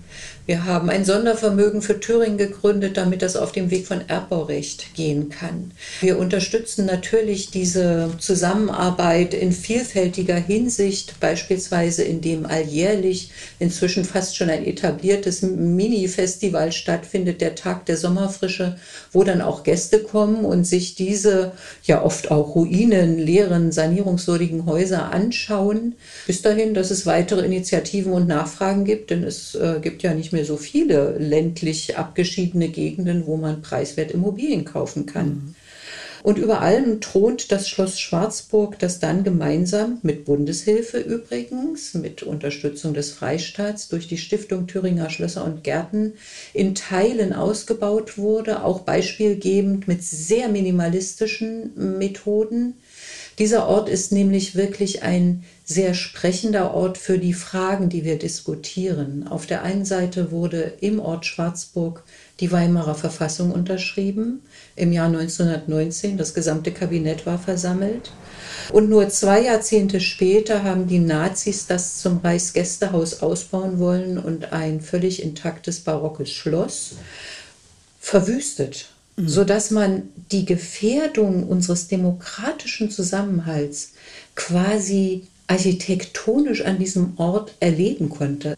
Wir 0.50 0.66
haben 0.66 0.90
ein 0.90 1.06
Sondervermögen 1.06 1.84
für 1.84 2.00
Thüringen 2.00 2.40
gegründet, 2.40 2.98
damit 2.98 3.22
das 3.22 3.36
auf 3.36 3.52
dem 3.52 3.70
Weg 3.70 3.86
von 3.86 4.10
Erbbaurecht 4.10 4.96
gehen 4.96 5.30
kann. 5.30 5.70
Wir 6.02 6.18
unterstützen 6.18 6.88
natürlich 6.88 7.52
diese 7.52 8.10
Zusammenarbeit 8.18 9.36
in 9.36 9.52
vielfältiger 9.52 10.38
Hinsicht, 10.38 11.20
beispielsweise 11.20 12.02
indem 12.02 12.48
alljährlich 12.48 13.30
inzwischen 13.60 14.06
fast 14.06 14.38
schon 14.38 14.50
ein 14.50 14.66
etabliertes 14.66 15.44
Mini-Festival 15.44 16.72
stattfindet, 16.72 17.42
der 17.42 17.54
Tag 17.54 17.86
der 17.86 17.98
Sommerfrische, 17.98 18.78
wo 19.12 19.24
dann 19.24 19.42
auch 19.42 19.62
Gäste 19.62 20.00
kommen 20.00 20.46
und 20.46 20.66
sich 20.66 20.96
diese 20.96 21.52
ja 21.84 22.02
oft 22.02 22.32
auch 22.32 22.56
Ruinen, 22.56 23.20
leeren, 23.20 23.72
sanierungswürdigen 23.72 24.66
Häuser 24.66 25.12
anschauen. 25.12 25.94
Bis 26.26 26.42
dahin, 26.42 26.74
dass 26.74 26.90
es 26.90 27.06
weitere 27.06 27.46
Initiativen 27.46 28.14
und 28.14 28.28
Nachfragen 28.28 28.84
gibt, 28.84 29.12
denn 29.12 29.24
es 29.24 29.54
äh, 29.54 29.80
gibt 29.80 30.02
ja 30.02 30.16
nicht 30.16 30.34
mehr 30.34 30.39
mehr 30.40 30.46
so 30.46 30.56
viele 30.56 31.18
ländlich 31.18 31.98
abgeschiedene 31.98 32.70
Gegenden, 32.70 33.26
wo 33.26 33.36
man 33.36 33.62
preiswert 33.62 34.12
Immobilien 34.12 34.64
kaufen 34.64 35.06
kann. 35.06 35.28
Mhm. 35.28 35.56
Und 36.24 36.38
über 36.38 36.62
allem 36.62 37.02
thront 37.02 37.52
das 37.52 37.68
Schloss 37.68 38.00
Schwarzburg, 38.00 38.80
das 38.80 39.00
dann 39.00 39.24
gemeinsam 39.24 40.00
mit 40.02 40.26
Bundeshilfe 40.26 40.98
übrigens, 41.00 41.94
mit 41.94 42.24
Unterstützung 42.24 42.94
des 42.94 43.12
Freistaats 43.12 43.90
durch 43.90 44.08
die 44.08 44.18
Stiftung 44.18 44.68
Thüringer 44.68 45.10
Schlösser 45.10 45.44
und 45.44 45.64
Gärten 45.64 46.14
in 46.54 46.76
Teilen 46.76 47.34
ausgebaut 47.34 48.18
wurde, 48.18 48.64
auch 48.64 48.82
beispielgebend 48.82 49.88
mit 49.88 50.04
sehr 50.04 50.50
minimalistischen 50.50 51.98
Methoden 51.98 52.76
Dieser 53.40 53.70
Ort 53.70 53.88
ist 53.88 54.12
nämlich 54.12 54.56
wirklich 54.56 55.02
ein 55.02 55.46
sehr 55.64 55.94
sprechender 55.94 56.74
Ort 56.74 56.98
für 56.98 57.18
die 57.18 57.34
Fragen, 57.34 57.88
die 57.88 58.04
wir 58.04 58.20
diskutieren. 58.20 59.26
Auf 59.30 59.46
der 59.46 59.64
einen 59.64 59.86
Seite 59.86 60.32
wurde 60.32 60.74
im 60.82 61.00
Ort 61.00 61.26
Schwarzburg 61.26 62.04
die 62.42 62.52
Weimarer 62.52 62.96
Verfassung 62.96 63.52
unterschrieben 63.52 64.42
im 64.76 64.92
Jahr 64.92 65.08
1919. 65.08 66.18
Das 66.18 66.34
gesamte 66.34 66.74
Kabinett 66.74 67.26
war 67.26 67.40
versammelt. 67.40 68.12
Und 68.74 68.90
nur 68.90 69.08
zwei 69.08 69.42
Jahrzehnte 69.42 70.02
später 70.02 70.64
haben 70.64 70.88
die 70.88 71.00
Nazis 71.00 71.66
das 71.66 72.00
zum 72.00 72.18
Reichsgästehaus 72.18 73.22
ausbauen 73.22 73.80
wollen 73.80 74.18
und 74.18 74.52
ein 74.52 74.82
völlig 74.82 75.24
intaktes 75.24 75.80
barockes 75.80 76.30
Schloss 76.30 76.96
verwüstet, 78.02 78.90
mhm. 79.20 79.30
sodass 79.30 79.72
man 79.72 80.04
die 80.32 80.46
Gefährdung 80.46 81.44
unseres 81.48 81.88
demokratischen 81.88 82.92
Zusammenhalts 82.92 83.94
quasi 84.36 85.24
architektonisch 85.48 86.64
an 86.64 86.78
diesem 86.78 87.14
Ort 87.18 87.54
erleben 87.60 88.10
konnte. 88.10 88.56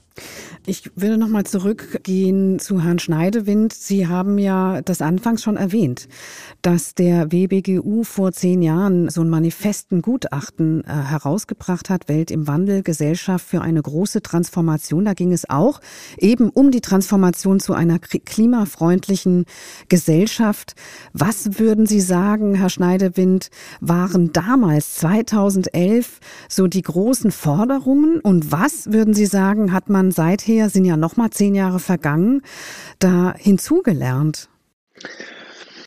Ich 0.68 0.92
würde 0.96 1.18
noch 1.18 1.28
mal 1.28 1.44
zurückgehen 1.44 2.60
zu 2.60 2.84
Herrn 2.84 3.00
Schneidewind. 3.00 3.74
Sie 3.74 4.06
haben 4.06 4.38
ja 4.38 4.84
das 4.84 5.02
anfangs 5.02 5.42
schon 5.42 5.58
erwähnt, 5.58 6.08
dass 6.62 6.94
der 6.94 7.32
WBGU 7.32 8.04
vor 8.04 8.32
zehn 8.32 8.62
Jahren 8.62 9.10
so 9.10 9.22
ein 9.22 9.30
manifesten 9.30 10.04
Gutachten 10.04 10.84
äh, 10.84 10.90
herausgebracht 10.90 11.90
hat, 11.90 12.08
Welt 12.10 12.30
im 12.30 12.46
Wandel, 12.46 12.84
Gesellschaft 12.84 13.44
für 13.44 13.62
eine 13.62 13.82
große 13.82 14.22
Transformation. 14.22 15.04
Da 15.04 15.14
ging 15.16 15.34
es 15.34 15.50
auch 15.50 15.82
eben 16.20 16.52
um 16.52 16.70
die 16.70 16.82
Transformation 16.82 17.60
zu 17.60 17.74
einer 17.74 17.98
klimafreundlichen 17.98 19.46
Gesellschaft. 19.90 20.76
Was 21.12 21.58
würden 21.58 21.88
Sie 21.88 22.02
sagen, 22.02 22.54
Herr 22.54 22.70
Schneidewind, 22.70 23.50
waren 23.80 24.32
damals 24.32 24.94
2011 24.98 26.20
so 26.50 26.68
die 26.68 26.84
großen 26.84 27.32
Forderungen 27.32 28.20
und 28.20 28.52
was 28.52 28.92
würden 28.92 29.16
Sie 29.16 29.26
sagen, 29.26 29.74
hat 29.74 29.90
man 29.90 30.12
seither 30.12 30.51
her, 30.52 30.70
sind 30.70 30.86
ja 30.86 30.98
noch 30.98 31.18
mal 31.18 31.32
zehn 31.32 31.56
Jahre 31.56 31.80
vergangen, 31.80 32.42
da 33.00 33.34
hinzugelernt? 33.38 34.50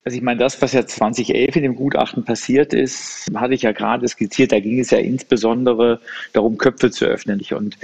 Also 0.04 0.18
ich 0.18 0.22
meine, 0.22 0.38
das, 0.38 0.60
was 0.60 0.72
ja 0.72 0.86
2011 0.86 1.56
in 1.56 1.62
dem 1.62 1.76
Gutachten 1.76 2.24
passiert 2.24 2.74
ist, 2.74 3.30
hatte 3.34 3.54
ich 3.54 3.62
ja 3.62 3.72
gerade 3.72 4.06
skizziert. 4.06 4.52
Da 4.52 4.60
ging 4.60 4.78
es 4.78 4.90
ja 4.90 4.98
insbesondere 4.98 6.00
darum, 6.34 6.58
Köpfe 6.58 6.90
zu 6.90 7.06
öffnen. 7.06 7.40
Und 7.52 7.78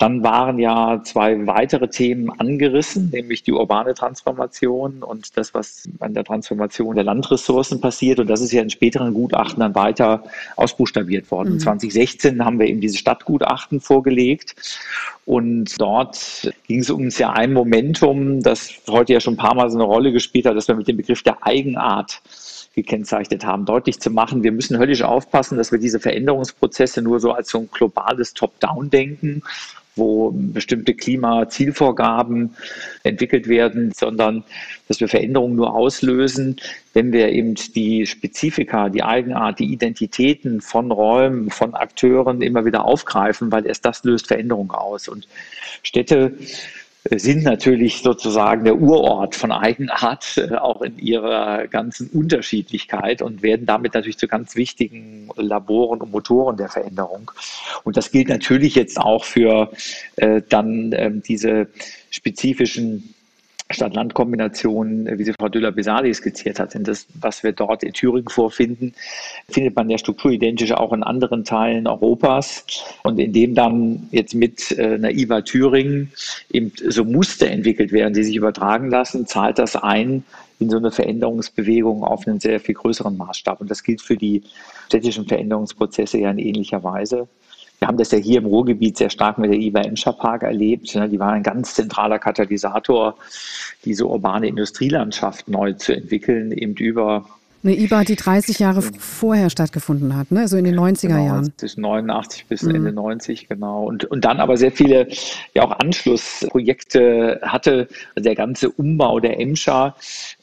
dann 0.00 0.22
waren 0.22 0.58
ja 0.58 1.02
zwei 1.04 1.46
weitere 1.46 1.86
Themen 1.86 2.30
angerissen, 2.30 3.10
nämlich 3.12 3.42
die 3.42 3.52
urbane 3.52 3.92
Transformation 3.92 5.02
und 5.02 5.36
das, 5.36 5.52
was 5.52 5.86
an 5.98 6.14
der 6.14 6.24
Transformation 6.24 6.94
der 6.94 7.04
Landressourcen 7.04 7.82
passiert. 7.82 8.18
Und 8.18 8.30
das 8.30 8.40
ist 8.40 8.50
ja 8.50 8.62
in 8.62 8.70
späteren 8.70 9.12
Gutachten 9.12 9.60
dann 9.60 9.74
weiter 9.74 10.24
ausbuchstabiert 10.56 11.30
worden. 11.30 11.52
Mhm. 11.52 11.60
2016 11.60 12.42
haben 12.42 12.58
wir 12.58 12.66
eben 12.66 12.80
diese 12.80 12.96
Stadtgutachten 12.96 13.82
vorgelegt. 13.82 14.56
Und 15.26 15.78
dort 15.78 16.50
ging 16.66 16.80
es 16.80 16.88
uns 16.88 17.18
ja 17.18 17.32
ein 17.32 17.52
Momentum, 17.52 18.42
das 18.42 18.72
heute 18.88 19.12
ja 19.12 19.20
schon 19.20 19.34
ein 19.34 19.36
paar 19.36 19.54
Mal 19.54 19.68
so 19.68 19.76
eine 19.76 19.84
Rolle 19.84 20.12
gespielt 20.12 20.46
hat, 20.46 20.56
dass 20.56 20.66
wir 20.66 20.76
mit 20.76 20.88
dem 20.88 20.96
Begriff 20.96 21.22
der 21.22 21.46
Eigenart 21.46 22.22
gekennzeichnet 22.74 23.44
haben, 23.44 23.64
deutlich 23.64 24.00
zu 24.00 24.10
machen, 24.10 24.42
wir 24.42 24.52
müssen 24.52 24.78
höllisch 24.78 25.02
aufpassen, 25.02 25.58
dass 25.58 25.72
wir 25.72 25.78
diese 25.78 26.00
Veränderungsprozesse 26.00 27.02
nur 27.02 27.20
so 27.20 27.32
als 27.32 27.50
so 27.50 27.58
ein 27.58 27.68
globales 27.70 28.34
Top-Down 28.34 28.90
denken 28.90 29.42
wo 29.96 30.30
bestimmte 30.32 30.94
Klimazielvorgaben 30.94 32.56
entwickelt 33.02 33.48
werden, 33.48 33.92
sondern 33.92 34.44
dass 34.88 35.00
wir 35.00 35.08
Veränderungen 35.08 35.56
nur 35.56 35.74
auslösen, 35.74 36.56
wenn 36.94 37.12
wir 37.12 37.28
eben 37.30 37.54
die 37.54 38.06
Spezifika, 38.06 38.88
die 38.88 39.02
Eigenart, 39.02 39.58
die 39.58 39.72
Identitäten 39.72 40.60
von 40.60 40.90
Räumen, 40.90 41.50
von 41.50 41.74
Akteuren 41.74 42.42
immer 42.42 42.64
wieder 42.64 42.84
aufgreifen, 42.84 43.52
weil 43.52 43.66
erst 43.66 43.84
das 43.84 44.04
löst 44.04 44.28
Veränderung 44.28 44.70
aus. 44.72 45.08
Und 45.08 45.28
Städte 45.82 46.34
sind 47.04 47.44
natürlich 47.44 48.02
sozusagen 48.02 48.64
der 48.64 48.76
Urort 48.76 49.34
von 49.34 49.52
Eigenart, 49.52 50.36
äh, 50.36 50.54
auch 50.56 50.82
in 50.82 50.98
ihrer 50.98 51.66
ganzen 51.66 52.08
Unterschiedlichkeit 52.10 53.22
und 53.22 53.42
werden 53.42 53.64
damit 53.66 53.94
natürlich 53.94 54.18
zu 54.18 54.28
ganz 54.28 54.54
wichtigen 54.54 55.30
Laboren 55.36 56.00
und 56.02 56.12
Motoren 56.12 56.56
der 56.56 56.68
Veränderung. 56.68 57.30
Und 57.84 57.96
das 57.96 58.10
gilt 58.10 58.28
natürlich 58.28 58.74
jetzt 58.74 58.98
auch 58.98 59.24
für 59.24 59.70
äh, 60.16 60.42
dann 60.48 60.92
äh, 60.92 61.10
diese 61.10 61.68
spezifischen 62.10 63.14
Stadt-Land-Kombination, 63.70 65.08
wie 65.18 65.24
sie 65.24 65.32
Frau 65.32 65.48
Düller-Besali 65.48 66.12
skizziert 66.12 66.58
hat, 66.58 66.74
denn 66.74 66.84
das, 66.84 67.06
was 67.20 67.42
wir 67.42 67.52
dort 67.52 67.82
in 67.82 67.92
Thüringen 67.92 68.28
vorfinden, 68.28 68.94
findet 69.48 69.76
man 69.76 69.88
ja 69.88 69.98
strukturidentisch 69.98 70.72
auch 70.72 70.92
in 70.92 71.02
anderen 71.02 71.44
Teilen 71.44 71.86
Europas. 71.86 72.64
Und 73.02 73.18
indem 73.18 73.54
dann 73.54 74.08
jetzt 74.10 74.34
mit 74.34 74.72
äh, 74.72 74.94
einer 74.94 75.10
IWA 75.10 75.42
Thüringen 75.42 76.12
eben 76.52 76.72
so 76.88 77.04
Muster 77.04 77.48
entwickelt 77.48 77.92
werden, 77.92 78.14
die 78.14 78.24
sich 78.24 78.36
übertragen 78.36 78.90
lassen, 78.90 79.26
zahlt 79.26 79.58
das 79.58 79.76
ein 79.76 80.24
in 80.58 80.68
so 80.68 80.76
eine 80.76 80.90
Veränderungsbewegung 80.90 82.04
auf 82.04 82.26
einen 82.26 82.38
sehr 82.38 82.60
viel 82.60 82.74
größeren 82.74 83.16
Maßstab. 83.16 83.60
Und 83.60 83.70
das 83.70 83.82
gilt 83.82 84.02
für 84.02 84.16
die 84.16 84.42
städtischen 84.86 85.26
Veränderungsprozesse 85.26 86.18
ja 86.18 86.30
in 86.30 86.38
ähnlicher 86.38 86.84
Weise. 86.84 87.28
Wir 87.80 87.88
haben 87.88 87.96
das 87.96 88.10
ja 88.10 88.18
hier 88.18 88.38
im 88.38 88.46
Ruhrgebiet 88.46 88.98
sehr 88.98 89.08
stark 89.08 89.38
mit 89.38 89.50
der 89.50 89.58
IBA 89.58 89.80
Emscher 89.80 90.12
Park 90.12 90.42
erlebt. 90.42 90.94
Die 90.94 91.18
waren 91.18 91.34
ein 91.34 91.42
ganz 91.42 91.74
zentraler 91.74 92.18
Katalysator, 92.18 93.16
diese 93.86 94.06
urbane 94.06 94.48
Industrielandschaft 94.48 95.48
neu 95.48 95.72
zu 95.72 95.94
entwickeln, 95.94 96.52
eben 96.52 96.74
über 96.74 97.24
eine 97.62 97.76
IBA, 97.76 98.04
die 98.04 98.16
30 98.16 98.58
Jahre 98.58 98.80
vorher 98.80 99.50
stattgefunden 99.50 100.16
hat, 100.16 100.30
ne? 100.30 100.48
so 100.48 100.56
in 100.56 100.64
den 100.64 100.78
90er 100.78 101.08
genau, 101.08 101.26
Jahren. 101.26 101.52
Zwischen 101.58 101.82
89 101.82 102.46
bis 102.46 102.62
mhm. 102.62 102.74
Ende 102.74 102.92
90, 102.92 103.48
genau. 103.48 103.84
Und, 103.84 104.06
und 104.06 104.24
dann 104.24 104.40
aber 104.40 104.56
sehr 104.56 104.72
viele 104.72 105.08
ja 105.54 105.64
auch 105.64 105.72
Anschlussprojekte 105.72 107.40
hatte. 107.42 107.88
Der 108.16 108.34
ganze 108.34 108.70
Umbau 108.70 109.20
der 109.20 109.38
Emscher 109.38 109.94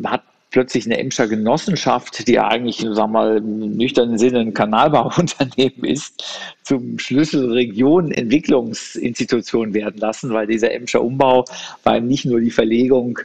hat 0.04 0.22
plötzlich 0.58 0.88
eine 0.88 0.98
Emscher 0.98 1.28
Genossenschaft, 1.28 2.28
die 2.28 2.32
ja 2.32 2.48
eigentlich, 2.48 2.78
sagen 2.78 2.96
wir 2.96 3.08
mal, 3.08 3.38
im 3.38 3.78
nüchternen 3.78 4.18
Sinne 4.18 4.40
ein 4.40 4.56
Kanalbauunternehmen 4.56 5.84
ist, 5.84 6.24
zum 6.64 6.98
Schlüsselregion 6.98 8.12
Entwicklungsinstitution 8.12 9.76
werden 9.76 10.00
lassen, 10.00 10.34
weil 10.34 10.48
dieser 10.48 10.72
Emscher 10.72 11.04
Umbau 11.04 11.46
war 11.84 12.00
nicht 12.00 12.26
nur 12.26 12.42
die 12.42 12.50
Verlegung 12.50 13.20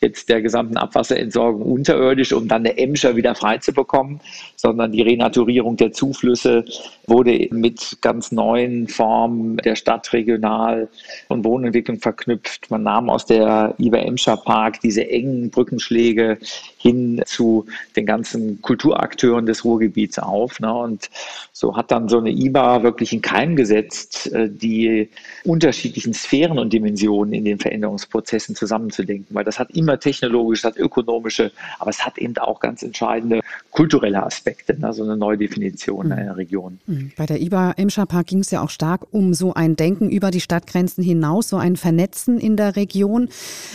jetzt 0.00 0.28
der 0.28 0.40
gesamten 0.42 0.76
Abwasserentsorgung 0.76 1.60
unterirdisch, 1.60 2.32
um 2.32 2.46
dann 2.46 2.64
eine 2.64 2.78
Emscher 2.78 3.16
wieder 3.16 3.34
frei 3.34 3.58
zu 3.58 3.72
bekommen, 3.72 4.20
sondern 4.54 4.92
die 4.92 5.02
Renaturierung 5.02 5.76
der 5.76 5.90
Zuflüsse 5.90 6.64
wurde 7.08 7.48
mit 7.50 7.98
ganz 8.00 8.30
neuen 8.30 8.86
Formen 8.86 9.56
der 9.58 9.74
Stadt 9.74 10.12
regional 10.12 10.88
und 11.28 11.44
Wohnentwicklung 11.44 11.98
verknüpft. 11.98 12.70
Man 12.70 12.84
nahm 12.84 13.10
aus 13.10 13.26
der 13.26 13.74
Iber 13.78 14.00
Emscher 14.00 14.36
Park 14.36 14.80
diese 14.80 15.08
engen 15.08 15.50
Brückenschläge 15.50 16.38
hin 16.78 17.22
zu 17.24 17.66
den 17.96 18.06
ganzen 18.06 18.60
Kulturakteuren 18.62 19.46
des 19.46 19.64
Ruhrgebiets 19.64 20.18
auf. 20.18 20.60
Ne? 20.60 20.72
Und 20.72 21.10
so 21.52 21.76
hat 21.76 21.90
dann 21.90 22.08
so 22.08 22.18
eine 22.18 22.30
IBA 22.30 22.82
wirklich 22.82 23.12
in 23.12 23.22
Keim 23.22 23.56
gesetzt, 23.56 24.30
äh, 24.32 24.48
die 24.48 25.08
unterschiedlichen 25.44 26.12
Sphären 26.12 26.58
und 26.58 26.72
Dimensionen 26.72 27.32
in 27.32 27.44
den 27.44 27.58
Veränderungsprozessen 27.58 28.54
zusammenzudenken, 28.54 29.34
weil 29.34 29.44
das 29.44 29.58
hat 29.58 29.70
immer 29.70 29.98
technologisch, 29.98 30.62
das 30.62 30.72
hat 30.74 30.78
ökonomische, 30.78 31.50
aber 31.78 31.90
es 31.90 32.04
hat 32.04 32.18
eben 32.18 32.36
auch 32.38 32.60
ganz 32.60 32.82
entscheidende 32.82 33.40
kulturelle 33.70 34.22
Aspekte, 34.22 34.78
ne? 34.78 34.92
so 34.92 35.02
eine 35.02 35.16
neue 35.16 35.38
Definition 35.38 36.06
mhm. 36.06 36.12
einer 36.12 36.36
Region. 36.36 36.78
Mhm. 36.86 37.12
Bei 37.16 37.26
der 37.26 37.40
IBA 37.40 37.72
Emscher 37.72 38.06
Park 38.06 38.28
ging 38.28 38.40
es 38.40 38.50
ja 38.50 38.62
auch 38.62 38.70
stark 38.70 39.06
um 39.10 39.34
so 39.34 39.54
ein 39.54 39.76
Denken 39.76 40.10
über 40.10 40.30
die 40.30 40.40
Stadtgrenzen 40.40 41.02
hinaus, 41.02 41.48
so 41.48 41.56
ein 41.56 41.76
Vernetzen 41.76 42.38
in 42.38 42.56
der 42.56 42.76
Region. 42.76 43.28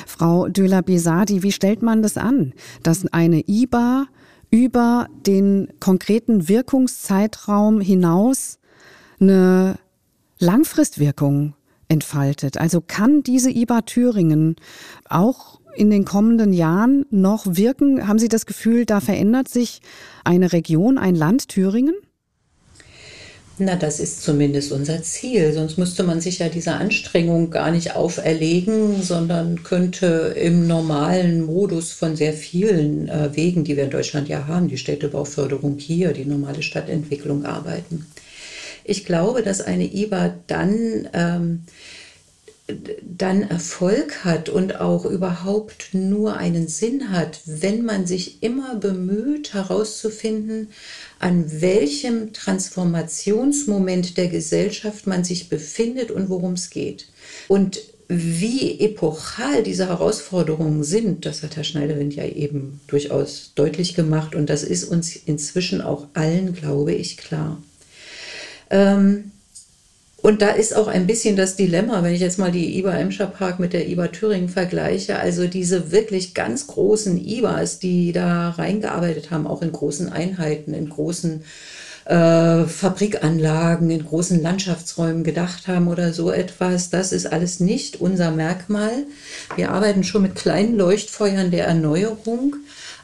Frau 0.06 0.48
Döler-Besadi, 0.48 1.44
wie 1.44 1.52
stellt 1.52 1.82
man 1.82 2.02
das 2.02 2.18
an, 2.18 2.54
dass 2.92 3.06
eine 3.14 3.48
IBA 3.48 4.08
über 4.50 5.08
den 5.26 5.70
konkreten 5.80 6.50
Wirkungszeitraum 6.50 7.80
hinaus 7.80 8.60
eine 9.18 9.80
Langfristwirkung 10.40 11.54
entfaltet. 11.88 12.58
Also 12.58 12.82
kann 12.86 13.24
diese 13.24 13.50
IBA 13.50 13.84
Thüringen 13.84 14.58
auch 15.08 15.62
in 15.74 15.90
den 15.90 16.04
kommenden 16.04 16.52
Jahren 16.52 17.06
noch 17.12 17.46
wirken? 17.48 18.10
Haben 18.10 18.20
Sie 18.20 18.28
das 18.28 18.46
Gefühl, 18.46 18.86
da 18.86 19.00
verändert 19.00 19.48
sich 19.48 19.80
eine 20.26 20.52
Region, 20.52 20.98
ein 20.98 21.16
Land 21.16 21.48
Thüringen? 21.48 21.96
Na, 23.64 23.76
das 23.76 24.00
ist 24.00 24.24
zumindest 24.24 24.72
unser 24.72 25.04
Ziel. 25.04 25.54
Sonst 25.54 25.78
müsste 25.78 26.02
man 26.02 26.20
sich 26.20 26.40
ja 26.40 26.50
diese 26.50 26.74
Anstrengung 26.74 27.52
gar 27.52 27.70
nicht 27.70 27.96
auferlegen, 27.96 29.04
sondern 29.04 29.62
könnte 29.62 30.34
im 30.36 30.66
normalen 30.66 31.44
Modus 31.44 31.92
von 31.92 32.16
sehr 32.16 32.34
vielen 32.34 33.08
äh, 33.08 33.36
Wegen, 33.36 33.64
die 33.64 33.78
wir 33.78 33.84
in 33.84 33.92
Deutschland 33.92 34.28
ja 34.30 34.48
haben, 34.48 34.68
die 34.68 34.80
Städtebauförderung 34.80 35.78
hier, 35.78 36.12
die 36.12 36.26
normale 36.26 36.64
Stadtentwicklung 36.64 37.46
arbeiten. 37.46 38.08
Ich 38.84 39.06
glaube, 39.06 39.44
dass 39.44 39.62
eine 39.62 39.86
IBA 39.86 40.34
dann 40.48 41.08
ähm, 41.14 41.66
dann 43.04 43.44
Erfolg 43.44 44.24
hat 44.24 44.50
und 44.50 44.80
auch 44.80 45.06
überhaupt 45.06 45.94
nur 45.94 46.38
einen 46.38 46.68
Sinn 46.68 47.12
hat, 47.12 47.42
wenn 47.46 47.84
man 47.84 48.06
sich 48.06 48.44
immer 48.44 48.76
bemüht 48.76 49.54
herauszufinden, 49.54 50.70
an 51.22 51.62
welchem 51.62 52.34
Transformationsmoment 52.34 54.18
der 54.18 54.28
Gesellschaft 54.28 55.06
man 55.06 55.24
sich 55.24 55.50
befindet 55.50 56.10
und 56.10 56.30
worum 56.30 56.54
es 56.54 56.72
geht. 56.72 57.08
Und 57.48 57.80
wie 58.08 58.80
epochal 58.80 59.64
diese 59.64 59.88
Herausforderungen 59.88 60.84
sind, 60.84 61.26
das 61.26 61.44
hat 61.44 61.56
Herr 61.56 61.64
Schneiderwind 61.64 62.16
ja 62.16 62.26
eben 62.26 62.82
durchaus 62.88 63.52
deutlich 63.56 63.94
gemacht 63.94 64.36
und 64.36 64.50
das 64.50 64.64
ist 64.64 64.84
uns 64.84 65.16
inzwischen 65.16 65.82
auch 65.82 66.08
allen, 66.14 66.54
glaube 66.54 66.94
ich, 66.94 67.18
klar. 67.18 67.62
Ähm, 68.72 69.32
und 70.22 70.42
da 70.42 70.50
ist 70.50 70.76
auch 70.76 70.88
ein 70.88 71.08
bisschen 71.08 71.36
das 71.36 71.56
Dilemma, 71.56 72.04
wenn 72.04 72.14
ich 72.14 72.22
jetzt 72.22 72.38
mal 72.38 72.52
die 72.52 72.78
IBA 72.78 72.94
Emscher 72.94 73.28
Park 73.28 73.60
mit 73.60 73.74
der 73.74 73.88
IBA 73.88 74.08
Thüringen 74.10 74.50
vergleiche, 74.50 75.18
also 75.18 75.48
diese 75.48 75.92
wirklich 75.92 76.34
ganz 76.34 76.68
großen 76.68 77.18
IBAs, 77.18 77.80
die 77.80 78.12
da 78.12 78.52
reingearbeitet 78.52 79.32
haben, 79.32 79.48
auch 79.48 79.62
in 79.62 79.72
großen 79.72 80.12
Einheiten, 80.12 80.74
in 80.74 80.90
großen 80.90 81.44
äh, 82.06 82.64
Fabrikanlagen, 82.66 83.90
in 83.90 84.06
großen 84.06 84.42
Landschaftsräumen 84.42 85.24
gedacht 85.24 85.68
haben 85.68 85.88
oder 85.88 86.14
so 86.14 86.32
etwas, 86.32 86.90
das 86.90 87.12
ist 87.12 87.26
alles 87.26 87.60
nicht 87.60 88.02
unser 88.02 88.32
Merkmal. 88.32 89.06
Wir 89.56 89.72
arbeiten 89.72 90.04
schon 90.04 90.24
mit 90.24 90.36
kleinen 90.36 90.78
Leuchtfeuern 90.78 91.52
der 91.52 91.66
Erneuerung. 91.66 92.56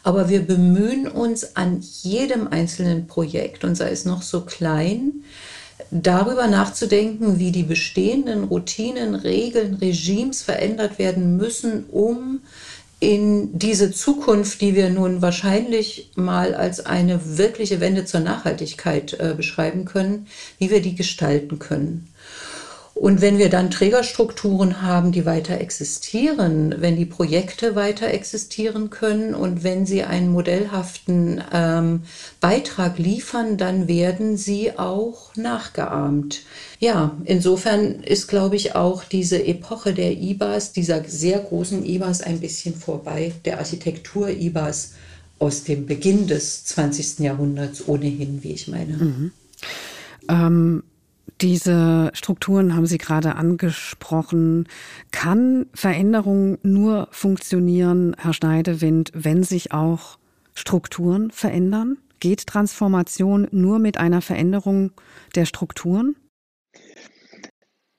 Aber 0.03 0.29
wir 0.29 0.39
bemühen 0.39 1.05
uns 1.05 1.57
an 1.57 1.83
jedem 2.01 2.47
einzelnen 2.47 3.07
Projekt, 3.07 3.65
und 3.65 3.75
sei 3.75 3.89
es 3.89 4.05
noch 4.05 4.21
so 4.21 4.41
klein, 4.41 5.23
darüber 5.91 6.47
nachzudenken, 6.47 7.39
wie 7.39 7.51
die 7.51 7.63
bestehenden 7.63 8.45
Routinen, 8.45 9.15
Regeln, 9.15 9.75
Regimes 9.75 10.41
verändert 10.41 10.99
werden 10.99 11.37
müssen, 11.37 11.85
um 11.89 12.41
in 12.99 13.57
diese 13.57 13.91
Zukunft, 13.91 14.59
die 14.61 14.73
wir 14.73 14.89
nun 14.89 15.21
wahrscheinlich 15.21 16.11
mal 16.15 16.55
als 16.55 16.83
eine 16.85 17.37
wirkliche 17.37 17.79
Wende 17.79 18.05
zur 18.05 18.21
Nachhaltigkeit 18.21 19.13
äh, 19.19 19.35
beschreiben 19.37 19.85
können, 19.85 20.25
wie 20.57 20.71
wir 20.71 20.81
die 20.81 20.95
gestalten 20.95 21.59
können. 21.59 22.07
Und 22.99 23.21
wenn 23.21 23.37
wir 23.37 23.49
dann 23.49 23.69
Trägerstrukturen 23.69 24.81
haben, 24.81 25.11
die 25.11 25.25
weiter 25.25 25.61
existieren, 25.61 26.75
wenn 26.79 26.95
die 26.95 27.05
Projekte 27.05 27.75
weiter 27.75 28.07
existieren 28.07 28.89
können 28.89 29.35
und 29.35 29.63
wenn 29.63 29.85
sie 29.85 30.03
einen 30.03 30.31
modellhaften 30.31 31.43
ähm, 31.53 32.01
Beitrag 32.41 32.97
liefern, 32.97 33.57
dann 33.57 33.87
werden 33.87 34.35
sie 34.35 34.77
auch 34.77 35.35
nachgeahmt. 35.35 36.41
Ja, 36.79 37.15
insofern 37.25 38.01
ist, 38.01 38.27
glaube 38.27 38.55
ich, 38.55 38.75
auch 38.75 39.03
diese 39.03 39.45
Epoche 39.45 39.93
der 39.93 40.13
IBAs, 40.13 40.73
dieser 40.73 41.03
sehr 41.03 41.39
großen 41.39 41.85
IBAs, 41.85 42.21
ein 42.21 42.39
bisschen 42.39 42.75
vorbei, 42.75 43.31
der 43.45 43.59
Architektur-IBAs 43.59 44.93
aus 45.39 45.63
dem 45.63 45.85
Beginn 45.85 46.25
des 46.25 46.65
20. 46.65 47.19
Jahrhunderts 47.19 47.87
ohnehin, 47.87 48.43
wie 48.43 48.53
ich 48.53 48.67
meine. 48.67 48.93
Mhm. 48.93 49.31
Ähm 50.29 50.83
diese 51.41 52.11
Strukturen 52.13 52.75
haben 52.75 52.85
Sie 52.85 52.97
gerade 52.97 53.35
angesprochen. 53.35 54.67
Kann 55.11 55.67
Veränderung 55.73 56.57
nur 56.63 57.07
funktionieren, 57.11 58.15
Herr 58.17 58.33
Schneidewind, 58.33 59.11
wenn 59.13 59.43
sich 59.43 59.71
auch 59.71 60.17
Strukturen 60.53 61.31
verändern? 61.31 61.97
Geht 62.19 62.47
Transformation 62.47 63.47
nur 63.51 63.77
mit 63.77 63.97
einer 63.97 64.21
Veränderung 64.21 64.91
der 65.35 65.45
Strukturen? 65.45 66.15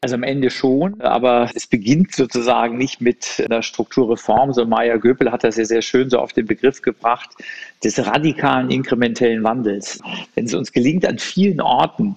Also 0.01 0.15
am 0.15 0.23
Ende 0.23 0.49
schon, 0.51 1.01
aber 1.01 1.51
es 1.57 1.67
beginnt 1.67 2.15
sozusagen 2.15 2.79
nicht 2.79 3.01
mit 3.01 3.43
einer 3.45 3.63
Strukturreform. 3.63 4.53
So 4.53 4.65
Maya 4.65 4.97
Göpel 4.97 5.33
hat 5.33 5.43
das 5.43 5.57
ja 5.57 5.65
sehr 5.65 5.83
schön 5.83 6.09
so 6.09 6.21
auf 6.21 6.33
den 6.33 6.47
Begriff 6.47 6.83
gebracht 6.83 7.31
des 7.83 7.99
radikalen 8.07 8.71
inkrementellen 8.71 9.43
Wandels. 9.43 9.99
Wenn 10.37 10.45
es 10.45 10.55
uns 10.55 10.71
gelingt, 10.71 11.05
an 11.05 11.19
vielen 11.19 11.61
Orten 11.61 12.15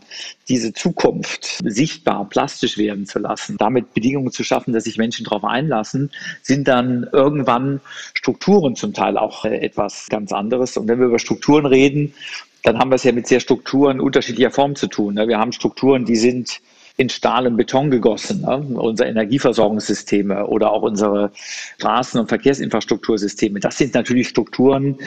diese 0.48 0.74
Zukunft 0.74 1.58
sichtbar, 1.65 2.30
plastisch 2.30 2.78
werden 2.78 3.08
zu 3.08 3.17
lassen, 3.17 3.58
damit 3.58 3.96
Bedingungen 3.96 4.32
zu 4.32 4.44
schaffen, 4.44 4.74
dass 4.74 4.84
sich 4.84 5.00
Menschen 5.00 5.24
darauf 5.24 5.44
einlassen, 5.44 6.12
sind 6.44 6.67
dann 6.67 7.10
irgendwann 7.12 7.82
Strukturen 8.13 8.76
zum 8.76 8.94
Teil 8.94 9.17
auch 9.17 9.44
äh, 9.44 9.58
etwas 9.58 10.06
ganz 10.08 10.32
anderes. 10.32 10.78
Und 10.78 10.88
wenn 10.88 11.00
wir 11.00 11.08
über 11.08 11.17
Strukturen 11.17 11.65
reden, 11.65 12.13
dann 12.62 12.78
haben 12.78 12.91
wir 12.91 12.96
es 12.96 13.04
ja 13.04 13.12
mit 13.12 13.26
sehr 13.26 13.39
Strukturen 13.39 14.00
unterschiedlicher 14.00 14.52
Form 14.52 14.76
zu 14.76 14.86
tun. 14.86 15.15
Ne? 15.15 15.28
Wir 15.28 15.39
haben 15.39 15.52
Strukturen, 15.52 16.06
die 16.06 16.15
sind 16.15 16.62
in 17.02 17.10
Stahl 17.10 17.48
und 17.48 17.58
Beton 17.58 17.90
gegossen. 17.90 18.42
Ne? 18.42 18.58
Unsere 18.80 19.10
Energieversorgungssysteme 19.10 20.46
oder 20.46 20.72
auch 20.72 20.84
unsere 20.84 21.32
Straßen- 21.80 22.20
und 22.20 22.30
Verkehrsinfrastruktursysteme. 22.30 23.60
Das 23.60 23.78
sind 23.78 23.96
natürlich 23.96 24.30
Strukturen, 24.30 24.98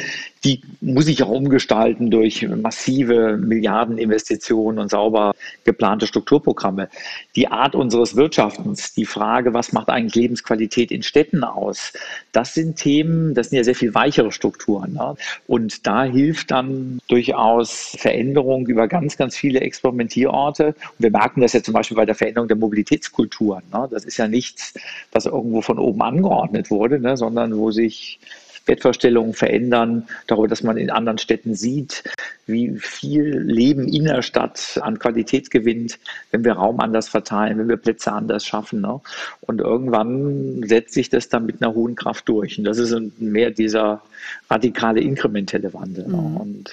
die 0.45 0.61
muss 0.81 1.09
ich 1.09 1.23
auch 1.23 1.31
umgestalten 1.31 2.11
durch 2.11 2.47
massive 2.49 3.39
Milliardeninvestitionen 3.39 4.79
und 4.79 4.91
sauber 4.91 5.35
geplante 5.65 6.07
Strukturprogramme. 6.07 6.89
Die 7.35 7.49
Art 7.49 7.75
unseres 7.75 8.17
Wirtschaftens, 8.17 8.93
die 8.93 9.07
Frage, 9.07 9.55
was 9.55 9.73
macht 9.73 9.89
eigentlich 9.89 10.15
Lebensqualität 10.15 10.91
in 10.91 11.03
Städten 11.03 11.45
aus, 11.45 11.93
das 12.33 12.53
sind 12.53 12.77
Themen, 12.77 13.35
das 13.35 13.51
sind 13.51 13.59
ja 13.59 13.65
sehr 13.65 13.75
viel 13.75 13.95
weichere 13.95 14.33
Strukturen. 14.33 14.93
Ne? 14.93 15.17
Und 15.47 15.87
da 15.87 16.05
hilft 16.05 16.51
dann 16.51 16.99
durchaus 17.09 17.97
Veränderung 17.99 18.67
über 18.67 18.87
ganz, 18.87 19.17
ganz 19.17 19.37
viele 19.37 19.61
Experimentierorte. 19.61 20.67
Und 20.67 20.99
wir 20.99 21.11
merken 21.11 21.41
das 21.41 21.55
ja 21.55 21.63
zum 21.63 21.73
Beispiel 21.73 21.84
bei 21.93 22.07
der 22.07 22.15
Veränderung 22.15 22.49
der 22.49 22.57
Mobilitätskulturen. 22.57 23.63
Ne? 23.73 23.89
Das 23.91 24.05
ist 24.05 24.17
ja 24.17 24.29
nichts, 24.29 24.75
was 25.13 25.27
irgendwo 25.27 25.61
von 25.61 25.79
oben 25.79 26.03
angeordnet 26.03 26.71
wurde, 26.71 26.99
ne? 26.99 27.17
sondern 27.17 27.57
wo 27.57 27.71
sich 27.71 28.19
Wertvorstellungen 28.67 29.35
verändern, 29.35 30.09
darüber, 30.27 30.49
dass 30.49 30.63
man 30.63 30.77
in 30.77 30.91
anderen 30.91 31.19
Städten 31.19 31.55
sieht, 31.55 32.05
wie 32.47 32.77
viel 32.79 33.39
Leben 33.39 33.89
in 33.89 34.05
der 34.05 34.23
Stadt 34.23 34.79
an 34.83 34.99
Qualität 34.99 35.51
gewinnt, 35.51 35.99
wenn 36.31 36.45
wir 36.45 36.55
Raum 36.55 36.81
anders 36.81 37.09
verteilen, 37.09 37.59
wenn 37.59 37.69
wir 37.69 37.77
Plätze 37.77 38.13
anders 38.13 38.47
schaffen. 38.47 38.81
Ne? 38.81 39.01
Und 39.43 39.61
irgendwann 39.61 40.63
setzt 40.67 40.95
sich 40.95 41.11
das 41.11 41.29
dann 41.29 41.47
mit 41.47 41.63
einer 41.63 41.75
hohen 41.75 41.95
Kraft 41.95 42.29
durch. 42.29 42.59
Und 42.59 42.65
das 42.65 42.79
ist 42.79 42.95
mehr 43.21 43.51
dieser 43.51 44.03
radikale, 44.49 45.01
inkrementelle 45.01 45.75
Wandel. 45.75 46.07
Ne? 46.09 46.17
Mhm. 46.17 46.37
Und 46.37 46.71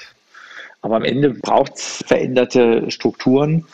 aber 0.82 0.96
am 0.96 1.04
Ende 1.04 1.30
braucht 1.32 1.76
es 1.76 2.04
veränderte 2.06 2.89
Strukturen, 2.89 3.65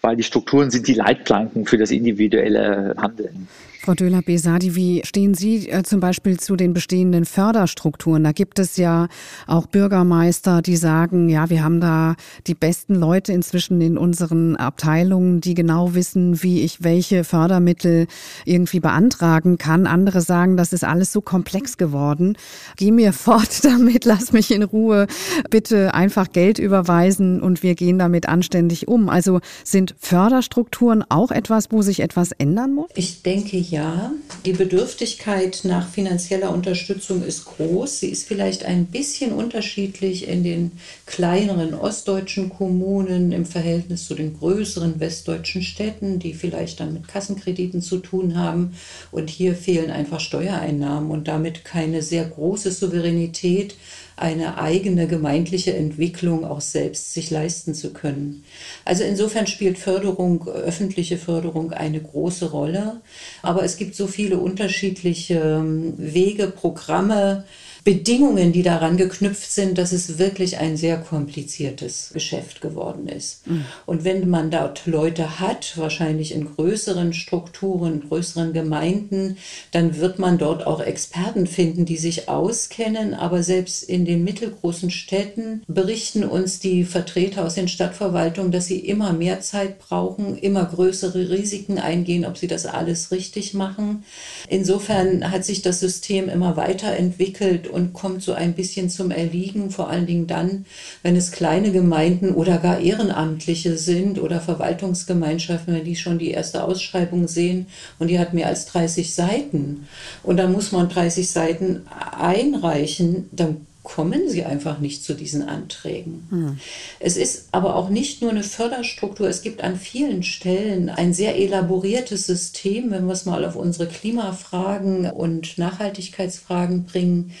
weil 0.00 0.16
die 0.16 0.24
Strukturen 0.24 0.70
sind 0.70 0.88
die 0.88 0.94
Leitplanken 0.94 1.66
für 1.66 1.78
das 1.78 1.90
individuelle 1.90 2.94
Handeln. 2.98 3.48
Frau 3.88 3.94
Döhler-Besadi, 3.94 4.74
wie 4.74 5.00
stehen 5.06 5.32
Sie 5.32 5.70
äh, 5.70 5.82
zum 5.82 6.00
Beispiel 6.00 6.38
zu 6.38 6.56
den 6.56 6.74
bestehenden 6.74 7.24
Förderstrukturen? 7.24 8.22
Da 8.22 8.32
gibt 8.32 8.58
es 8.58 8.76
ja 8.76 9.08
auch 9.46 9.64
Bürgermeister, 9.64 10.60
die 10.60 10.76
sagen, 10.76 11.30
ja, 11.30 11.48
wir 11.48 11.64
haben 11.64 11.80
da 11.80 12.14
die 12.46 12.54
besten 12.54 12.94
Leute 12.96 13.32
inzwischen 13.32 13.80
in 13.80 13.96
unseren 13.96 14.56
Abteilungen, 14.56 15.40
die 15.40 15.54
genau 15.54 15.94
wissen, 15.94 16.42
wie 16.42 16.60
ich 16.60 16.84
welche 16.84 17.24
Fördermittel 17.24 18.08
irgendwie 18.44 18.78
beantragen 18.78 19.56
kann. 19.56 19.86
Andere 19.86 20.20
sagen, 20.20 20.58
das 20.58 20.74
ist 20.74 20.84
alles 20.84 21.10
so 21.10 21.22
komplex 21.22 21.78
geworden. 21.78 22.36
Geh 22.76 22.90
mir 22.90 23.12
fort 23.14 23.64
damit, 23.64 24.04
lass 24.04 24.34
mich 24.34 24.50
in 24.50 24.64
Ruhe. 24.64 25.06
Bitte 25.48 25.94
einfach 25.94 26.30
Geld 26.32 26.58
überweisen 26.58 27.40
und 27.40 27.62
wir 27.62 27.74
gehen 27.74 27.98
damit 27.98 28.28
anständig 28.28 28.86
um. 28.86 29.08
Also 29.08 29.40
sind 29.64 29.94
Förderstrukturen 29.98 31.02
auch 31.08 31.30
etwas, 31.30 31.72
wo 31.72 31.80
sich 31.80 32.00
etwas 32.00 32.32
ändern 32.32 32.74
muss? 32.74 32.90
Ich 32.94 33.22
denke 33.22 33.56
ja 33.56 33.77
ja, 33.78 34.10
die 34.44 34.54
Bedürftigkeit 34.54 35.60
nach 35.62 35.88
finanzieller 35.88 36.50
Unterstützung 36.50 37.22
ist 37.22 37.44
groß. 37.44 38.00
Sie 38.00 38.08
ist 38.08 38.26
vielleicht 38.26 38.64
ein 38.64 38.86
bisschen 38.86 39.30
unterschiedlich 39.30 40.26
in 40.26 40.42
den 40.42 40.72
kleineren 41.06 41.74
ostdeutschen 41.74 42.48
Kommunen 42.48 43.30
im 43.30 43.46
Verhältnis 43.46 44.06
zu 44.06 44.16
den 44.16 44.36
größeren 44.36 44.98
westdeutschen 44.98 45.62
Städten, 45.62 46.18
die 46.18 46.34
vielleicht 46.34 46.80
dann 46.80 46.92
mit 46.92 47.06
Kassenkrediten 47.06 47.80
zu 47.80 47.98
tun 47.98 48.36
haben. 48.36 48.74
Und 49.12 49.30
hier 49.30 49.54
fehlen 49.54 49.92
einfach 49.92 50.18
Steuereinnahmen 50.18 51.12
und 51.12 51.28
damit 51.28 51.64
keine 51.64 52.02
sehr 52.02 52.24
große 52.24 52.72
Souveränität 52.72 53.76
eine 54.20 54.58
eigene 54.58 55.06
gemeindliche 55.06 55.74
Entwicklung 55.74 56.44
auch 56.44 56.60
selbst 56.60 57.14
sich 57.14 57.30
leisten 57.30 57.74
zu 57.74 57.92
können. 57.92 58.44
Also 58.84 59.04
insofern 59.04 59.46
spielt 59.46 59.78
Förderung, 59.78 60.46
öffentliche 60.48 61.18
Förderung 61.18 61.72
eine 61.72 62.00
große 62.00 62.50
Rolle. 62.50 63.00
Aber 63.42 63.64
es 63.64 63.76
gibt 63.76 63.94
so 63.94 64.06
viele 64.06 64.38
unterschiedliche 64.38 65.34
ähm, 65.34 65.94
Wege, 65.96 66.48
Programme, 66.48 67.44
Bedingungen, 67.84 68.52
die 68.52 68.62
daran 68.62 68.96
geknüpft 68.96 69.50
sind, 69.50 69.78
dass 69.78 69.92
es 69.92 70.18
wirklich 70.18 70.58
ein 70.58 70.76
sehr 70.76 70.98
kompliziertes 70.98 72.10
Geschäft 72.12 72.60
geworden 72.60 73.08
ist. 73.08 73.46
Mhm. 73.46 73.64
Und 73.86 74.04
wenn 74.04 74.28
man 74.28 74.50
dort 74.50 74.86
Leute 74.86 75.40
hat, 75.40 75.76
wahrscheinlich 75.76 76.34
in 76.34 76.54
größeren 76.54 77.12
Strukturen, 77.12 78.02
größeren 78.08 78.52
Gemeinden, 78.52 79.36
dann 79.70 79.96
wird 79.96 80.18
man 80.18 80.38
dort 80.38 80.66
auch 80.66 80.80
Experten 80.80 81.46
finden, 81.46 81.84
die 81.84 81.96
sich 81.96 82.28
auskennen. 82.28 83.14
Aber 83.14 83.42
selbst 83.42 83.82
in 83.82 84.04
den 84.04 84.24
mittelgroßen 84.24 84.90
Städten 84.90 85.62
berichten 85.68 86.24
uns 86.24 86.58
die 86.58 86.84
Vertreter 86.84 87.44
aus 87.44 87.54
den 87.54 87.68
Stadtverwaltungen, 87.68 88.52
dass 88.52 88.66
sie 88.66 88.80
immer 88.80 89.12
mehr 89.12 89.40
Zeit 89.40 89.78
brauchen, 89.78 90.36
immer 90.36 90.64
größere 90.64 91.30
Risiken 91.30 91.78
eingehen, 91.78 92.24
ob 92.24 92.36
sie 92.36 92.48
das 92.48 92.66
alles 92.66 93.10
richtig 93.10 93.54
machen. 93.54 94.04
Insofern 94.48 95.30
hat 95.30 95.44
sich 95.44 95.62
das 95.62 95.80
System 95.80 96.28
immer 96.28 96.56
weiterentwickelt 96.56 97.67
und 97.70 97.92
kommt 97.92 98.22
so 98.22 98.32
ein 98.32 98.54
bisschen 98.54 98.90
zum 98.90 99.10
Erliegen, 99.10 99.70
vor 99.70 99.88
allen 99.90 100.06
Dingen 100.06 100.26
dann, 100.26 100.66
wenn 101.02 101.16
es 101.16 101.30
kleine 101.30 101.72
Gemeinden 101.72 102.34
oder 102.34 102.58
gar 102.58 102.80
Ehrenamtliche 102.80 103.76
sind 103.76 104.20
oder 104.20 104.40
Verwaltungsgemeinschaften, 104.40 105.74
wenn 105.74 105.84
die 105.84 105.96
schon 105.96 106.18
die 106.18 106.30
erste 106.30 106.64
Ausschreibung 106.64 107.28
sehen 107.28 107.66
und 107.98 108.08
die 108.08 108.18
hat 108.18 108.34
mehr 108.34 108.46
als 108.46 108.66
30 108.66 109.14
Seiten. 109.14 109.86
Und 110.22 110.36
dann 110.36 110.52
muss 110.52 110.72
man 110.72 110.88
30 110.88 111.30
Seiten 111.30 111.82
einreichen, 112.18 113.28
dann 113.32 113.66
kommen 113.88 114.28
sie 114.28 114.44
einfach 114.44 114.80
nicht 114.80 115.02
zu 115.02 115.14
diesen 115.14 115.48
Anträgen. 115.48 116.26
Hm. 116.28 116.60
Es 117.00 117.16
ist 117.16 117.48
aber 117.52 117.74
auch 117.74 117.88
nicht 117.88 118.20
nur 118.20 118.30
eine 118.30 118.42
Förderstruktur, 118.42 119.28
es 119.28 119.40
gibt 119.40 119.64
an 119.64 119.76
vielen 119.76 120.22
Stellen 120.22 120.90
ein 120.90 121.14
sehr 121.14 121.36
elaboriertes 121.38 122.26
System, 122.26 122.90
wenn 122.90 123.06
wir 123.06 123.14
es 123.14 123.24
mal 123.24 123.46
auf 123.46 123.56
unsere 123.56 123.88
Klimafragen 123.88 125.10
und 125.10 125.56
Nachhaltigkeitsfragen 125.56 126.84
bringen 126.84 127.32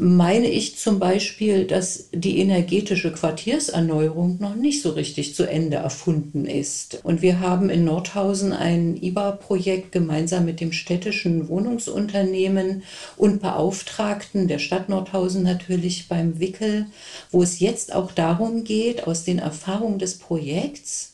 meine 0.00 0.48
ich 0.48 0.78
zum 0.78 1.00
Beispiel, 1.00 1.64
dass 1.64 2.08
die 2.12 2.38
energetische 2.38 3.10
Quartierserneuerung 3.10 4.38
noch 4.38 4.54
nicht 4.54 4.80
so 4.80 4.90
richtig 4.90 5.34
zu 5.34 5.42
Ende 5.42 5.78
erfunden 5.78 6.46
ist. 6.46 7.00
Und 7.02 7.20
wir 7.20 7.40
haben 7.40 7.68
in 7.68 7.84
Nordhausen 7.84 8.52
ein 8.52 8.96
IBA-Projekt 8.96 9.90
gemeinsam 9.90 10.44
mit 10.44 10.60
dem 10.60 10.70
städtischen 10.70 11.48
Wohnungsunternehmen 11.48 12.84
und 13.16 13.42
Beauftragten 13.42 14.46
der 14.46 14.60
Stadt 14.60 14.88
Nordhausen 14.88 15.42
natürlich 15.42 16.06
beim 16.06 16.38
Wickel, 16.38 16.86
wo 17.32 17.42
es 17.42 17.58
jetzt 17.58 17.92
auch 17.92 18.12
darum 18.12 18.62
geht, 18.62 19.08
aus 19.08 19.24
den 19.24 19.40
Erfahrungen 19.40 19.98
des 19.98 20.16
Projekts 20.18 21.12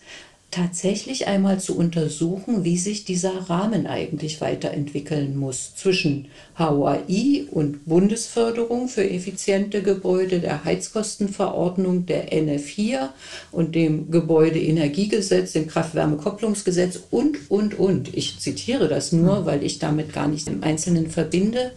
tatsächlich 0.54 1.26
einmal 1.26 1.58
zu 1.58 1.76
untersuchen, 1.76 2.62
wie 2.62 2.78
sich 2.78 3.04
dieser 3.04 3.50
Rahmen 3.50 3.88
eigentlich 3.88 4.40
weiterentwickeln 4.40 5.36
muss 5.36 5.74
zwischen 5.74 6.28
HOI 6.56 7.48
und 7.50 7.84
Bundesförderung 7.86 8.86
für 8.86 9.08
effiziente 9.08 9.82
Gebäude, 9.82 10.38
der 10.38 10.64
Heizkostenverordnung, 10.64 12.06
der 12.06 12.32
NF4 12.32 13.08
und 13.50 13.74
dem 13.74 14.12
Gebäudeenergiegesetz, 14.12 15.52
dem 15.52 15.66
Kraft-Wärme-Kopplungsgesetz 15.66 17.00
und, 17.10 17.50
und, 17.50 17.76
und. 17.76 18.16
Ich 18.16 18.38
zitiere 18.38 18.86
das 18.86 19.10
nur, 19.10 19.46
weil 19.46 19.64
ich 19.64 19.80
damit 19.80 20.12
gar 20.12 20.28
nicht 20.28 20.46
im 20.46 20.62
Einzelnen 20.62 21.10
verbinde. 21.10 21.72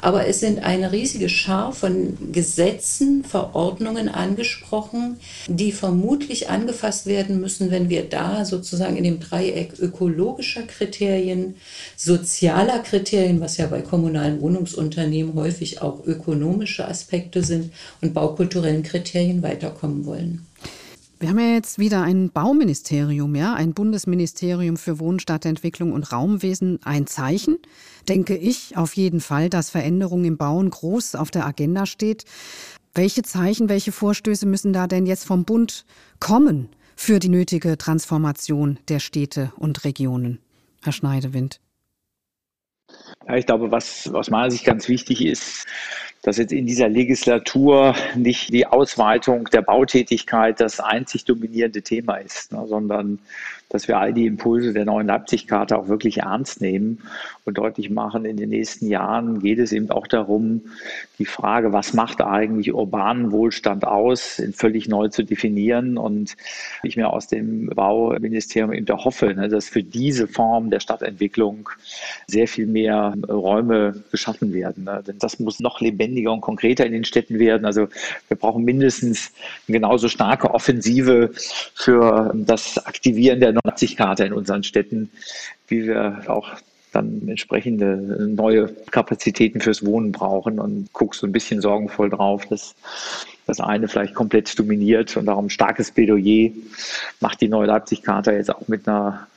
Aber 0.00 0.26
es 0.26 0.40
sind 0.40 0.60
eine 0.60 0.92
riesige 0.92 1.28
Schar 1.28 1.72
von 1.72 2.32
Gesetzen, 2.32 3.24
Verordnungen 3.24 4.08
angesprochen, 4.08 5.18
die 5.48 5.72
vermutlich 5.72 6.48
angefasst 6.50 7.06
werden 7.06 7.40
müssen, 7.40 7.70
wenn 7.70 7.88
wir 7.88 8.08
da 8.08 8.44
sozusagen 8.44 8.96
in 8.96 9.04
dem 9.04 9.20
Dreieck 9.20 9.78
ökologischer 9.78 10.62
Kriterien, 10.62 11.56
sozialer 11.96 12.78
Kriterien, 12.80 13.40
was 13.40 13.56
ja 13.56 13.66
bei 13.66 13.82
kommunalen 13.82 14.40
Wohnungsunternehmen 14.40 15.34
häufig 15.34 15.82
auch 15.82 16.04
ökonomische 16.06 16.86
Aspekte 16.86 17.42
sind, 17.42 17.72
und 18.00 18.14
baukulturellen 18.14 18.82
Kriterien 18.82 19.42
weiterkommen 19.42 20.06
wollen. 20.06 20.46
Wir 21.20 21.30
haben 21.30 21.40
ja 21.40 21.54
jetzt 21.54 21.80
wieder 21.80 22.02
ein 22.02 22.30
Bauministerium, 22.30 23.34
ja, 23.34 23.54
ein 23.54 23.74
Bundesministerium 23.74 24.76
für 24.76 25.00
Wohnstadtentwicklung 25.00 25.92
und 25.92 26.12
Raumwesen, 26.12 26.78
ein 26.84 27.08
Zeichen, 27.08 27.58
denke 28.08 28.36
ich 28.36 28.76
auf 28.76 28.94
jeden 28.94 29.18
Fall, 29.20 29.50
dass 29.50 29.70
Veränderung 29.70 30.24
im 30.24 30.36
Bauen 30.36 30.70
groß 30.70 31.16
auf 31.16 31.32
der 31.32 31.44
Agenda 31.44 31.86
steht. 31.86 32.24
Welche 32.94 33.22
Zeichen, 33.22 33.68
welche 33.68 33.90
Vorstöße 33.90 34.46
müssen 34.46 34.72
da 34.72 34.86
denn 34.86 35.06
jetzt 35.06 35.24
vom 35.24 35.44
Bund 35.44 35.84
kommen 36.20 36.68
für 36.94 37.18
die 37.18 37.30
nötige 37.30 37.76
Transformation 37.76 38.78
der 38.86 39.00
Städte 39.00 39.52
und 39.56 39.84
Regionen? 39.84 40.38
Herr 40.84 40.92
Schneidewind. 40.92 41.60
Ja, 43.26 43.36
ich 43.36 43.46
glaube, 43.46 43.72
was 43.72 44.08
aus 44.08 44.30
meiner 44.30 44.52
Sicht 44.52 44.64
ganz 44.64 44.88
wichtig 44.88 45.24
ist, 45.24 45.66
dass 46.22 46.36
jetzt 46.36 46.52
in 46.52 46.66
dieser 46.66 46.88
Legislatur 46.88 47.94
nicht 48.16 48.52
die 48.52 48.66
Ausweitung 48.66 49.44
der 49.46 49.62
Bautätigkeit 49.62 50.60
das 50.60 50.80
einzig 50.80 51.24
dominierende 51.24 51.82
Thema 51.82 52.16
ist, 52.16 52.52
ne, 52.52 52.64
sondern 52.66 53.18
dass 53.68 53.88
wir 53.88 53.98
all 53.98 54.12
die 54.12 54.26
Impulse 54.26 54.72
der 54.72 54.84
neuen 54.84 55.06
Leipzig-Karte 55.06 55.76
auch 55.76 55.88
wirklich 55.88 56.18
ernst 56.18 56.60
nehmen 56.60 57.00
und 57.44 57.58
deutlich 57.58 57.90
machen, 57.90 58.24
in 58.24 58.36
den 58.36 58.50
nächsten 58.50 58.88
Jahren 58.88 59.40
geht 59.40 59.58
es 59.58 59.72
eben 59.72 59.90
auch 59.90 60.06
darum, 60.06 60.62
die 61.18 61.24
Frage, 61.24 61.72
was 61.72 61.94
macht 61.94 62.20
eigentlich 62.20 62.72
urbanen 62.72 63.32
Wohlstand 63.32 63.84
aus, 63.84 64.40
völlig 64.52 64.88
neu 64.88 65.08
zu 65.08 65.24
definieren. 65.24 65.98
Und 65.98 66.36
ich 66.82 66.96
mir 66.96 67.12
aus 67.12 67.26
dem 67.26 67.66
Bauministerium 67.66 68.72
eben 68.72 68.88
hoffe, 68.88 69.34
ne, 69.34 69.48
dass 69.48 69.68
für 69.68 69.82
diese 69.82 70.28
Form 70.28 70.70
der 70.70 70.80
Stadtentwicklung 70.80 71.68
sehr 72.26 72.48
viel 72.48 72.66
mehr 72.66 73.14
Räume 73.28 74.04
geschaffen 74.10 74.52
werden. 74.52 74.84
Ne. 74.84 75.02
Denn 75.06 75.18
das 75.18 75.40
muss 75.40 75.60
noch 75.60 75.80
lebendiger 75.80 76.32
und 76.32 76.40
konkreter 76.40 76.86
in 76.86 76.92
den 76.92 77.04
Städten 77.04 77.38
werden. 77.38 77.64
Also 77.64 77.88
wir 78.28 78.36
brauchen 78.36 78.64
mindestens 78.64 79.32
eine 79.66 79.78
genauso 79.78 80.08
starke 80.08 80.54
Offensive 80.54 81.30
für 81.74 82.32
das 82.34 82.78
Aktivieren 82.86 83.40
der 83.40 83.57
Leipzig-Karte 83.64 84.24
in 84.24 84.32
unseren 84.32 84.62
Städten, 84.62 85.10
wie 85.66 85.86
wir 85.86 86.22
auch 86.26 86.48
dann 86.92 87.28
entsprechende 87.28 87.96
neue 88.28 88.68
Kapazitäten 88.90 89.60
fürs 89.60 89.84
Wohnen 89.84 90.12
brauchen 90.12 90.58
und 90.58 90.92
guckst 90.92 91.20
so 91.20 91.26
ein 91.26 91.32
bisschen 91.32 91.60
sorgenvoll 91.60 92.10
drauf, 92.10 92.46
dass 92.46 92.74
das 93.46 93.60
eine 93.60 93.88
vielleicht 93.88 94.14
komplett 94.14 94.58
dominiert. 94.58 95.16
Und 95.16 95.26
darum 95.26 95.50
starkes 95.50 95.90
Plädoyer 95.90 96.50
macht 97.20 97.40
die 97.40 97.48
neue 97.48 97.66
Leipzig-Charta 97.66 98.32
jetzt 98.32 98.50
auch 98.50 98.68
mit 98.68 98.88
einer 98.88 99.27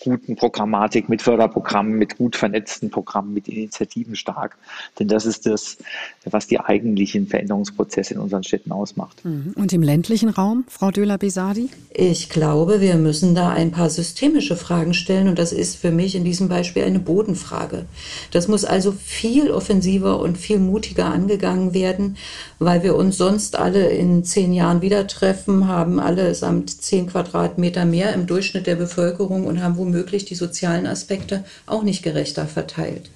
guten 0.00 0.36
Programmatik, 0.36 1.08
mit 1.08 1.22
Förderprogrammen, 1.22 1.98
mit 1.98 2.18
gut 2.18 2.36
vernetzten 2.36 2.90
Programmen, 2.90 3.32
mit 3.34 3.48
Initiativen 3.48 4.16
stark. 4.16 4.56
Denn 4.98 5.08
das 5.08 5.26
ist 5.26 5.46
das, 5.46 5.78
was 6.24 6.46
die 6.46 6.58
eigentlichen 6.58 7.26
Veränderungsprozesse 7.26 8.14
in 8.14 8.20
unseren 8.20 8.42
Städten 8.42 8.72
ausmacht. 8.72 9.24
Mhm. 9.24 9.54
Und 9.56 9.72
im 9.72 9.82
ländlichen 9.82 10.28
Raum, 10.30 10.64
Frau 10.68 10.90
Döler-Besadi? 10.90 11.68
Ich 11.94 12.28
glaube, 12.28 12.80
wir 12.80 12.96
müssen 12.96 13.34
da 13.34 13.50
ein 13.50 13.70
paar 13.70 13.90
systemische 13.90 14.56
Fragen 14.56 14.94
stellen. 14.94 15.28
Und 15.28 15.38
das 15.38 15.52
ist 15.52 15.76
für 15.76 15.90
mich 15.90 16.14
in 16.14 16.24
diesem 16.24 16.48
Beispiel 16.48 16.84
eine 16.84 16.98
Bodenfrage. 16.98 17.86
Das 18.32 18.48
muss 18.48 18.64
also 18.64 18.92
viel 18.92 19.50
offensiver 19.50 20.20
und 20.20 20.38
viel 20.38 20.58
mutiger 20.58 21.06
angegangen 21.06 21.74
werden, 21.74 22.16
weil 22.58 22.82
wir 22.82 22.96
uns 22.96 23.16
sonst 23.16 23.56
alle 23.56 23.88
in 23.88 24.24
zehn 24.24 24.52
Jahren 24.52 24.82
wieder 24.82 25.06
treffen, 25.06 25.68
haben 25.68 26.00
allesamt 26.00 26.70
zehn 26.82 27.06
Quadratmeter 27.06 27.84
mehr 27.84 28.12
im 28.14 28.26
Durchschnitt 28.26 28.66
der 28.66 28.76
Bevölkerung 28.76 29.46
und 29.46 29.62
haben 29.62 29.67
womöglich 29.76 30.24
die 30.24 30.34
sozialen 30.34 30.86
Aspekte 30.86 31.44
auch 31.66 31.82
nicht 31.82 32.02
gerechter 32.02 32.46
verteilt. 32.46 33.10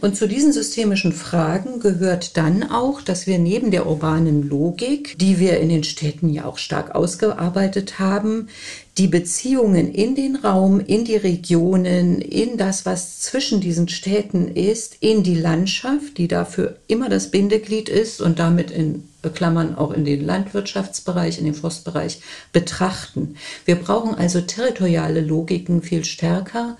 Und 0.00 0.16
zu 0.16 0.26
diesen 0.26 0.52
systemischen 0.52 1.12
Fragen 1.12 1.78
gehört 1.78 2.36
dann 2.36 2.64
auch, 2.70 3.02
dass 3.02 3.26
wir 3.26 3.38
neben 3.38 3.70
der 3.70 3.86
urbanen 3.86 4.48
Logik, 4.48 5.16
die 5.18 5.38
wir 5.38 5.60
in 5.60 5.68
den 5.68 5.84
Städten 5.84 6.28
ja 6.28 6.44
auch 6.44 6.58
stark 6.58 6.94
ausgearbeitet 6.94 7.98
haben, 7.98 8.48
die 8.98 9.08
Beziehungen 9.08 9.92
in 9.92 10.14
den 10.14 10.36
Raum, 10.36 10.78
in 10.78 11.04
die 11.04 11.16
Regionen, 11.16 12.20
in 12.20 12.58
das, 12.58 12.84
was 12.84 13.20
zwischen 13.20 13.60
diesen 13.60 13.88
Städten 13.88 14.48
ist, 14.48 14.96
in 15.00 15.22
die 15.22 15.34
Landschaft, 15.34 16.18
die 16.18 16.28
dafür 16.28 16.76
immer 16.88 17.08
das 17.08 17.30
Bindeglied 17.30 17.88
ist 17.88 18.20
und 18.20 18.38
damit 18.38 18.70
in 18.70 19.08
Klammern 19.34 19.76
auch 19.76 19.92
in 19.92 20.04
den 20.04 20.26
Landwirtschaftsbereich, 20.26 21.38
in 21.38 21.44
den 21.44 21.54
Forstbereich 21.54 22.20
betrachten. 22.52 23.36
Wir 23.64 23.76
brauchen 23.76 24.14
also 24.14 24.40
territoriale 24.40 25.20
Logiken 25.20 25.80
viel 25.80 26.04
stärker, 26.04 26.76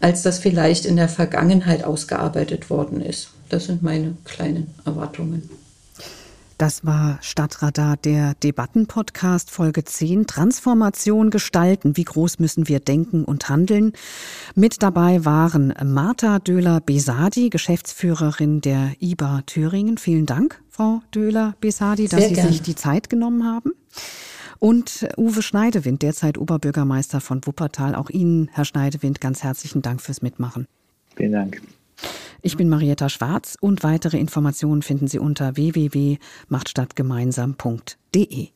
als 0.00 0.22
das 0.22 0.38
vielleicht 0.38 0.84
in 0.84 0.96
der 0.96 1.08
Vergangenheit 1.08 1.84
ausgearbeitet 1.84 2.70
worden 2.70 3.00
ist. 3.00 3.30
Das 3.48 3.64
sind 3.64 3.82
meine 3.82 4.16
kleinen 4.24 4.74
Erwartungen. 4.84 5.48
Das 6.58 6.86
war 6.86 7.18
Stadtradar, 7.20 7.98
der 7.98 8.32
Debattenpodcast 8.34 9.50
Folge 9.50 9.84
10 9.84 10.26
Transformation 10.26 11.28
gestalten. 11.28 11.98
Wie 11.98 12.04
groß 12.04 12.38
müssen 12.38 12.66
wir 12.66 12.80
denken 12.80 13.26
und 13.26 13.50
handeln? 13.50 13.92
Mit 14.54 14.82
dabei 14.82 15.26
waren 15.26 15.74
Martha 15.84 16.38
Döhler-Besadi, 16.38 17.50
Geschäftsführerin 17.50 18.62
der 18.62 18.92
IBA 19.00 19.42
Thüringen. 19.42 19.98
Vielen 19.98 20.24
Dank, 20.24 20.62
Frau 20.70 21.02
Döhler-Besadi, 21.14 22.08
dass 22.08 22.20
Sehr 22.20 22.28
Sie 22.30 22.34
gern. 22.36 22.48
sich 22.48 22.62
die 22.62 22.74
Zeit 22.74 23.10
genommen 23.10 23.44
haben. 23.44 23.72
Und 24.58 25.06
Uwe 25.18 25.42
Schneidewind, 25.42 26.00
derzeit 26.00 26.38
Oberbürgermeister 26.38 27.20
von 27.20 27.44
Wuppertal. 27.44 27.94
Auch 27.94 28.08
Ihnen, 28.08 28.48
Herr 28.50 28.64
Schneidewind, 28.64 29.20
ganz 29.20 29.42
herzlichen 29.42 29.82
Dank 29.82 30.00
fürs 30.00 30.22
Mitmachen. 30.22 30.66
Vielen 31.16 31.32
Dank. 31.32 31.60
Ich 32.42 32.56
bin 32.56 32.68
Marietta 32.68 33.08
Schwarz 33.08 33.56
und 33.60 33.82
weitere 33.82 34.18
Informationen 34.18 34.82
finden 34.82 35.08
Sie 35.08 35.18
unter 35.18 35.56
www.machtstadtgemeinsam.de. 35.56 38.48